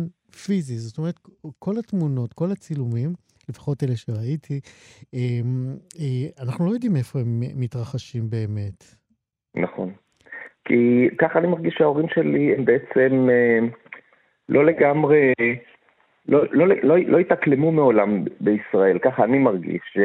פיזי. 0.45 0.79
זאת 0.79 0.99
אומרת, 0.99 1.15
כל 1.59 1.79
התמונות, 1.79 2.33
כל 2.33 2.51
הצילומים, 2.53 3.13
לפחות 3.49 3.83
אלה 3.83 3.97
שראיתי, 3.97 4.61
אה, 5.15 5.41
אנחנו 6.43 6.67
לא 6.67 6.71
יודעים 6.71 6.97
איפה 6.97 7.21
הם 7.21 7.41
מתרחשים 7.57 8.31
באמת. 8.31 8.85
נכון. 9.55 9.93
כי 10.65 11.09
ככה 11.19 11.39
אני 11.39 11.49
מרגיש 11.49 11.75
שההורים 11.79 12.07
שלי 12.15 12.55
הם 12.55 12.65
בעצם 12.65 13.29
לא 14.49 14.65
לגמרי, 14.67 15.33
לא, 16.31 16.45
לא, 16.51 16.67
לא, 16.83 16.97
לא 17.07 17.19
התאקלמו 17.19 17.73
מעולם 17.73 18.25
בישראל, 18.41 18.99
ככה 18.99 19.25
אני 19.25 19.39
מרגיש. 19.39 19.97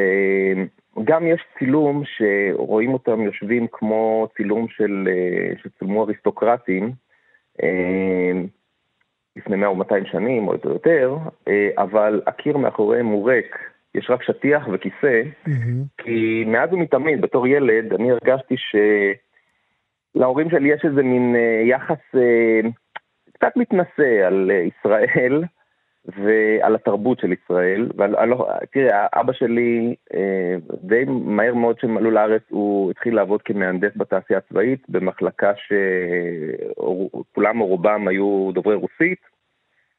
גם 1.03 1.28
יש 1.28 1.41
צילום 1.59 2.03
שרואים 2.05 2.93
אותם 2.93 3.21
יושבים 3.21 3.67
כמו 3.71 4.28
צילום 4.38 4.67
של, 4.69 5.07
אה, 5.11 5.53
שצולמו 5.63 6.03
אריסטוקרטים 6.03 6.91
אה, 7.63 8.32
לפני 9.36 9.55
100 9.55 9.67
או 9.67 9.76
200 9.76 10.05
שנים 10.05 10.47
או 10.47 10.53
יותר, 10.63 11.17
אה, 11.47 11.69
אבל 11.78 12.21
הקיר 12.28 12.57
מאחוריהם 12.57 13.05
הוא 13.05 13.30
ריק, 13.30 13.57
יש 13.95 14.09
רק 14.09 14.23
שטיח 14.23 14.67
וכיסא, 14.73 15.21
mm-hmm. 15.47 16.03
כי 16.03 16.43
מאז 16.47 16.73
ומתמיד, 16.73 17.21
בתור 17.21 17.47
ילד, 17.47 17.93
אני 17.93 18.11
הרגשתי 18.11 18.55
שלהורים 20.15 20.49
שלי 20.49 20.69
יש 20.69 20.86
איזה 20.86 21.03
מין 21.03 21.36
יחס 21.63 22.15
קצת 23.34 23.51
מתנשא 23.55 24.28
על 24.28 24.51
ישראל, 24.51 25.43
ועל 26.07 26.75
התרבות 26.75 27.19
של 27.19 27.33
ישראל. 27.33 27.89
תראה, 28.71 29.07
אבא 29.13 29.33
שלי, 29.33 29.95
אה, 30.13 30.55
די 30.83 31.03
מהר 31.07 31.53
מאוד 31.53 31.77
כשהם 31.77 31.97
עלו 31.97 32.11
לארץ, 32.11 32.41
הוא 32.49 32.91
התחיל 32.91 33.15
לעבוד 33.15 33.41
כמהנדס 33.41 33.91
בתעשייה 33.95 34.39
הצבאית, 34.39 34.89
במחלקה 34.89 35.51
שכולם 36.75 37.61
או 37.61 37.65
רובם 37.65 38.07
היו 38.07 38.49
דוברי 38.53 38.75
רוסית, 38.75 39.19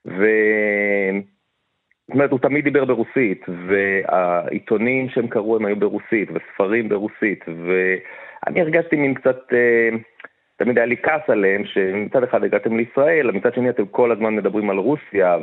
ו... 0.07 0.27
זאת 2.09 2.15
אומרת, 2.15 2.31
הוא 2.31 2.39
תמיד 2.39 2.65
דיבר 2.65 2.85
ברוסית, 2.85 3.45
והעיתונים 3.69 5.09
שהם 5.09 5.29
קראו 5.29 5.57
הם 5.57 5.67
היו 5.67 5.77
ברוסית, 5.77 6.29
וספרים 6.35 6.89
ברוסית, 6.89 7.45
ואני 7.47 8.61
הרגשתי 8.61 8.97
מין 8.97 9.15
קצת... 9.15 9.39
אה, 9.53 9.89
תמיד 10.57 10.79
היה 10.79 10.87
לי 10.87 10.97
כעס 10.97 11.31
עליהם, 11.31 11.65
שמצד 11.65 12.23
אחד 12.23 12.45
הגעתם 12.45 12.77
לישראל, 12.77 13.31
מצד 13.31 13.55
שני 13.55 13.71
אתם 13.71 13.87
כל 13.87 14.13
הזמן 14.13 14.37
מדברים 14.37 14.71
על 14.71 14.77
רוסיה, 14.77 15.39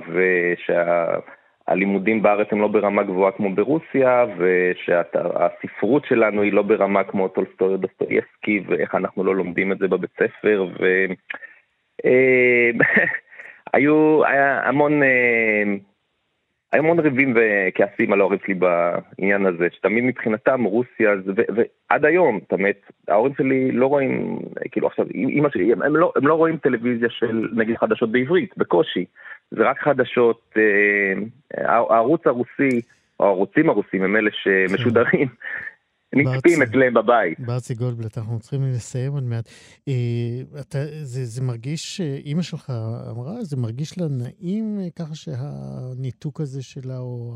ושהלימודים 1.67 2.21
בארץ 2.21 2.47
הם 2.51 2.61
לא 2.61 2.67
ברמה 2.67 3.03
גבוהה 3.03 3.31
כמו 3.31 3.55
ברוסיה, 3.55 4.25
ושהספרות 4.37 6.05
שלנו 6.05 6.41
היא 6.41 6.53
לא 6.53 6.61
ברמה 6.61 7.03
כמו 7.03 7.27
טולסטוי 7.27 7.73
או 7.73 7.77
ואיך 8.67 8.95
אנחנו 8.95 9.23
לא 9.23 9.35
לומדים 9.35 9.71
את 9.71 9.77
זה 9.77 9.87
בבית 9.87 10.11
ספר, 10.13 10.67
ו... 10.79 11.05
אה, 12.05 12.69
היו, 13.73 14.25
היה 14.25 14.61
המון... 14.65 15.01
אה, 16.73 16.77
היו 16.77 16.83
המון 16.83 16.99
ריבים 16.99 17.33
וכעסים 17.35 18.13
על 18.13 18.19
ההורים 18.19 18.39
שלי 18.45 18.53
בעניין 18.53 19.45
הזה, 19.45 19.67
שתמיד 19.71 20.03
מבחינתם 20.03 20.63
רוסיה, 20.63 21.11
ועד 21.35 22.05
היום, 22.05 22.39
זאת 22.41 22.51
אומרת, 22.51 22.79
ההורים 23.07 23.33
שלי 23.37 23.71
לא 23.71 23.87
רואים, 23.87 24.39
כאילו 24.71 24.87
עכשיו, 24.87 25.05
אמא 25.13 25.49
שלי, 25.49 25.73
הם 25.73 25.95
לא, 25.95 26.11
הם 26.15 26.27
לא 26.27 26.33
רואים 26.33 26.57
טלוויזיה 26.57 27.09
של 27.09 27.47
נגיד 27.55 27.77
חדשות 27.77 28.11
בעברית, 28.11 28.57
בקושי. 28.57 29.05
זה 29.51 29.69
רק 29.69 29.79
חדשות, 29.79 30.41
אה, 30.57 31.13
הערוץ 31.89 32.27
הרוסי, 32.27 32.81
או 33.19 33.25
הערוצים 33.25 33.69
הרוסים 33.69 34.03
הם 34.03 34.15
אלה 34.15 34.29
שמשודרים. 34.33 35.27
נצפים 36.13 36.61
אצלם 36.61 36.93
בבית. 36.93 37.39
ברצי 37.39 37.73
גולדבלט, 37.73 38.17
אנחנו 38.17 38.39
צריכים 38.39 38.61
לסיים 38.63 39.11
עוד 39.11 39.23
מעט. 39.23 39.49
אה, 39.87 40.61
אתה, 40.61 40.77
זה, 40.85 41.25
זה 41.25 41.41
מרגיש, 41.41 42.01
אימא 42.01 42.41
שלך 42.41 42.73
אמרה, 43.11 43.43
זה 43.43 43.57
מרגיש 43.57 43.97
לה 43.97 44.05
נעים 44.09 44.79
אה, 44.79 44.89
ככה 44.99 45.15
שהניתוק 45.15 46.41
הזה 46.41 46.63
שלה, 46.63 46.97
או 46.97 47.33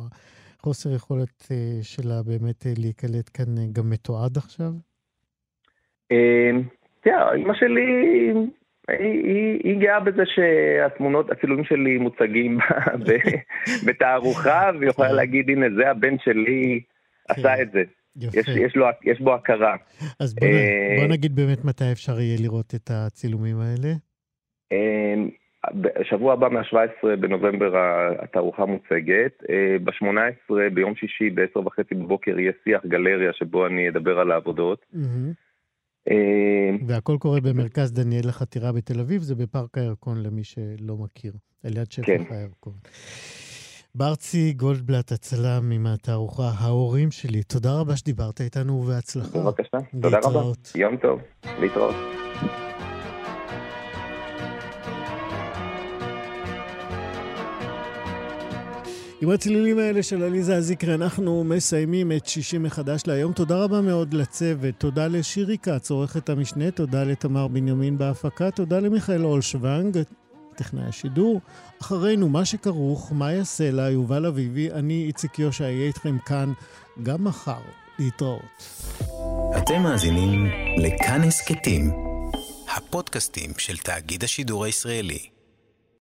חוסר 0.62 0.96
יכולת 0.96 1.48
אה, 1.52 1.80
שלה 1.82 2.24
באמת 2.26 2.66
אה, 2.68 2.72
להיקלט 2.78 3.30
כאן 3.34 3.58
אה, 3.58 3.64
גם 3.74 3.90
מתועד 3.90 4.38
עכשיו? 4.38 4.72
אה, 6.12 6.52
תראה, 7.02 7.34
אימא 7.34 7.54
שלי, 7.54 7.86
היא, 8.88 9.24
היא, 9.24 9.60
היא 9.64 9.80
גאה 9.80 10.00
בזה 10.00 10.24
שהתמונות, 10.26 11.32
הצילומים 11.32 11.66
שלי 11.66 11.98
מוצגים 11.98 12.58
בתערוכה, 13.86 14.72
והיא 14.80 14.90
יכולה 14.90 15.10
כן. 15.10 15.16
להגיד, 15.16 15.50
הנה, 15.50 15.66
זה 15.78 15.90
הבן 15.90 16.20
שלי 16.20 16.82
עשה 17.30 17.56
כן. 17.56 17.62
את 17.62 17.72
זה. 17.72 17.84
יפה. 18.22 18.40
יש, 18.40 18.48
יש, 18.48 18.76
לו, 18.76 18.86
יש 19.04 19.22
בו 19.22 19.34
הכרה. 19.36 19.76
אז 20.20 20.36
בוא, 20.36 20.48
אה, 20.48 20.96
בוא 21.00 21.08
נגיד 21.08 21.36
באמת 21.36 21.66
מתי 21.66 21.92
אפשר 21.92 22.20
יהיה 22.20 22.38
לראות 22.42 22.76
את 22.76 22.92
הצילומים 22.94 23.60
האלה. 23.60 23.94
אה, 24.72 25.16
בשבוע 25.74 26.34
הבא, 26.34 26.50
מה-17 26.50 27.16
בנובמבר, 27.20 27.74
התערוכה 28.20 28.66
מוצגת. 28.66 29.44
אה, 29.50 29.78
ב-18 29.84 30.54
ביום 30.74 30.96
שישי, 30.96 31.30
ב-10 31.30 31.60
וחצי 31.60 31.96
בבוקר, 31.96 32.40
יהיה 32.40 32.52
שיח 32.64 32.86
גלריה 32.86 33.34
שבו 33.34 33.68
אני 33.68 33.90
אדבר 33.90 34.20
על 34.20 34.32
העבודות. 34.32 34.86
והכל 36.88 37.18
קורה 37.20 37.42
במרכז 37.42 37.94
דניאל 37.94 38.28
לחתירה 38.28 38.72
בתל 38.72 39.00
אביב, 39.00 39.22
זה 39.22 39.36
בפארק 39.36 39.78
הירקון 39.78 40.24
למי 40.24 40.44
שלא 40.44 40.96
מכיר, 40.98 41.34
על 41.64 41.78
יד 41.78 41.92
שפך 41.92 42.06
כן. 42.06 42.24
הירקון. 42.30 42.74
ברצי 43.98 44.54
גולדבלט, 44.54 45.12
הצלם 45.12 45.72
עם 45.72 45.88
התערוכה 45.88 46.52
ההורים 46.58 47.12
שלי, 47.12 47.44
תודה 47.44 47.80
רבה 47.80 47.98
שדיברת 47.98 48.42
איתנו 48.42 48.74
ובהצלחה. 48.74 49.40
בבקשה, 49.40 49.78
תודה 50.02 50.18
רבה. 50.24 50.52
יום 50.76 50.98
טוב, 50.98 51.20
להתראות. 51.60 51.96
עם 59.22 59.30
הצלילים 59.30 59.80
האלה 59.80 60.04
של 60.04 60.24
עליזה 60.24 60.56
אזיקרי 60.56 60.94
אנחנו 60.94 61.44
מסיימים 61.44 62.12
את 62.12 62.26
שישי 62.26 62.58
מחדש 62.58 63.02
להיום. 63.08 63.34
תודה 63.34 63.64
רבה 63.64 63.82
מאוד 63.82 64.14
לצוות, 64.14 64.76
תודה 64.78 65.08
לשירי 65.08 65.58
כץ, 65.58 65.92
עורכת 65.92 66.30
המשנה, 66.30 66.72
תודה 66.72 67.04
לתמר 67.04 67.48
בנימין 67.48 67.98
בהפקה, 67.98 68.52
תודה 68.52 68.80
למיכאל 68.80 69.26
אולשוונג, 69.26 69.98
טכנאי 70.58 70.84
השידור. 70.84 71.42
אחרינו, 71.82 72.30
מה 72.30 72.46
שכרוך, 72.46 73.12
מה 73.12 73.34
יעשה 73.34 73.72
לה, 73.72 73.90
יובל 73.90 74.26
אביבי, 74.26 74.72
אני 74.72 75.04
איציק 75.08 75.40
יושע, 75.40 75.64
אהיה 75.64 75.88
איתכם 75.88 76.18
כאן 76.26 76.54
גם 77.04 77.24
מחר. 77.24 77.62
להתראות. 78.00 78.42
אתם 79.58 79.84
מאזינים 79.84 80.46
לכאן 80.78 81.24
הסכתים, 81.24 81.92
הפודקאסטים 82.76 83.52
של 83.58 83.78
תאגיד 83.78 84.24
השידור 84.24 84.66
הישראלי. 84.66 85.37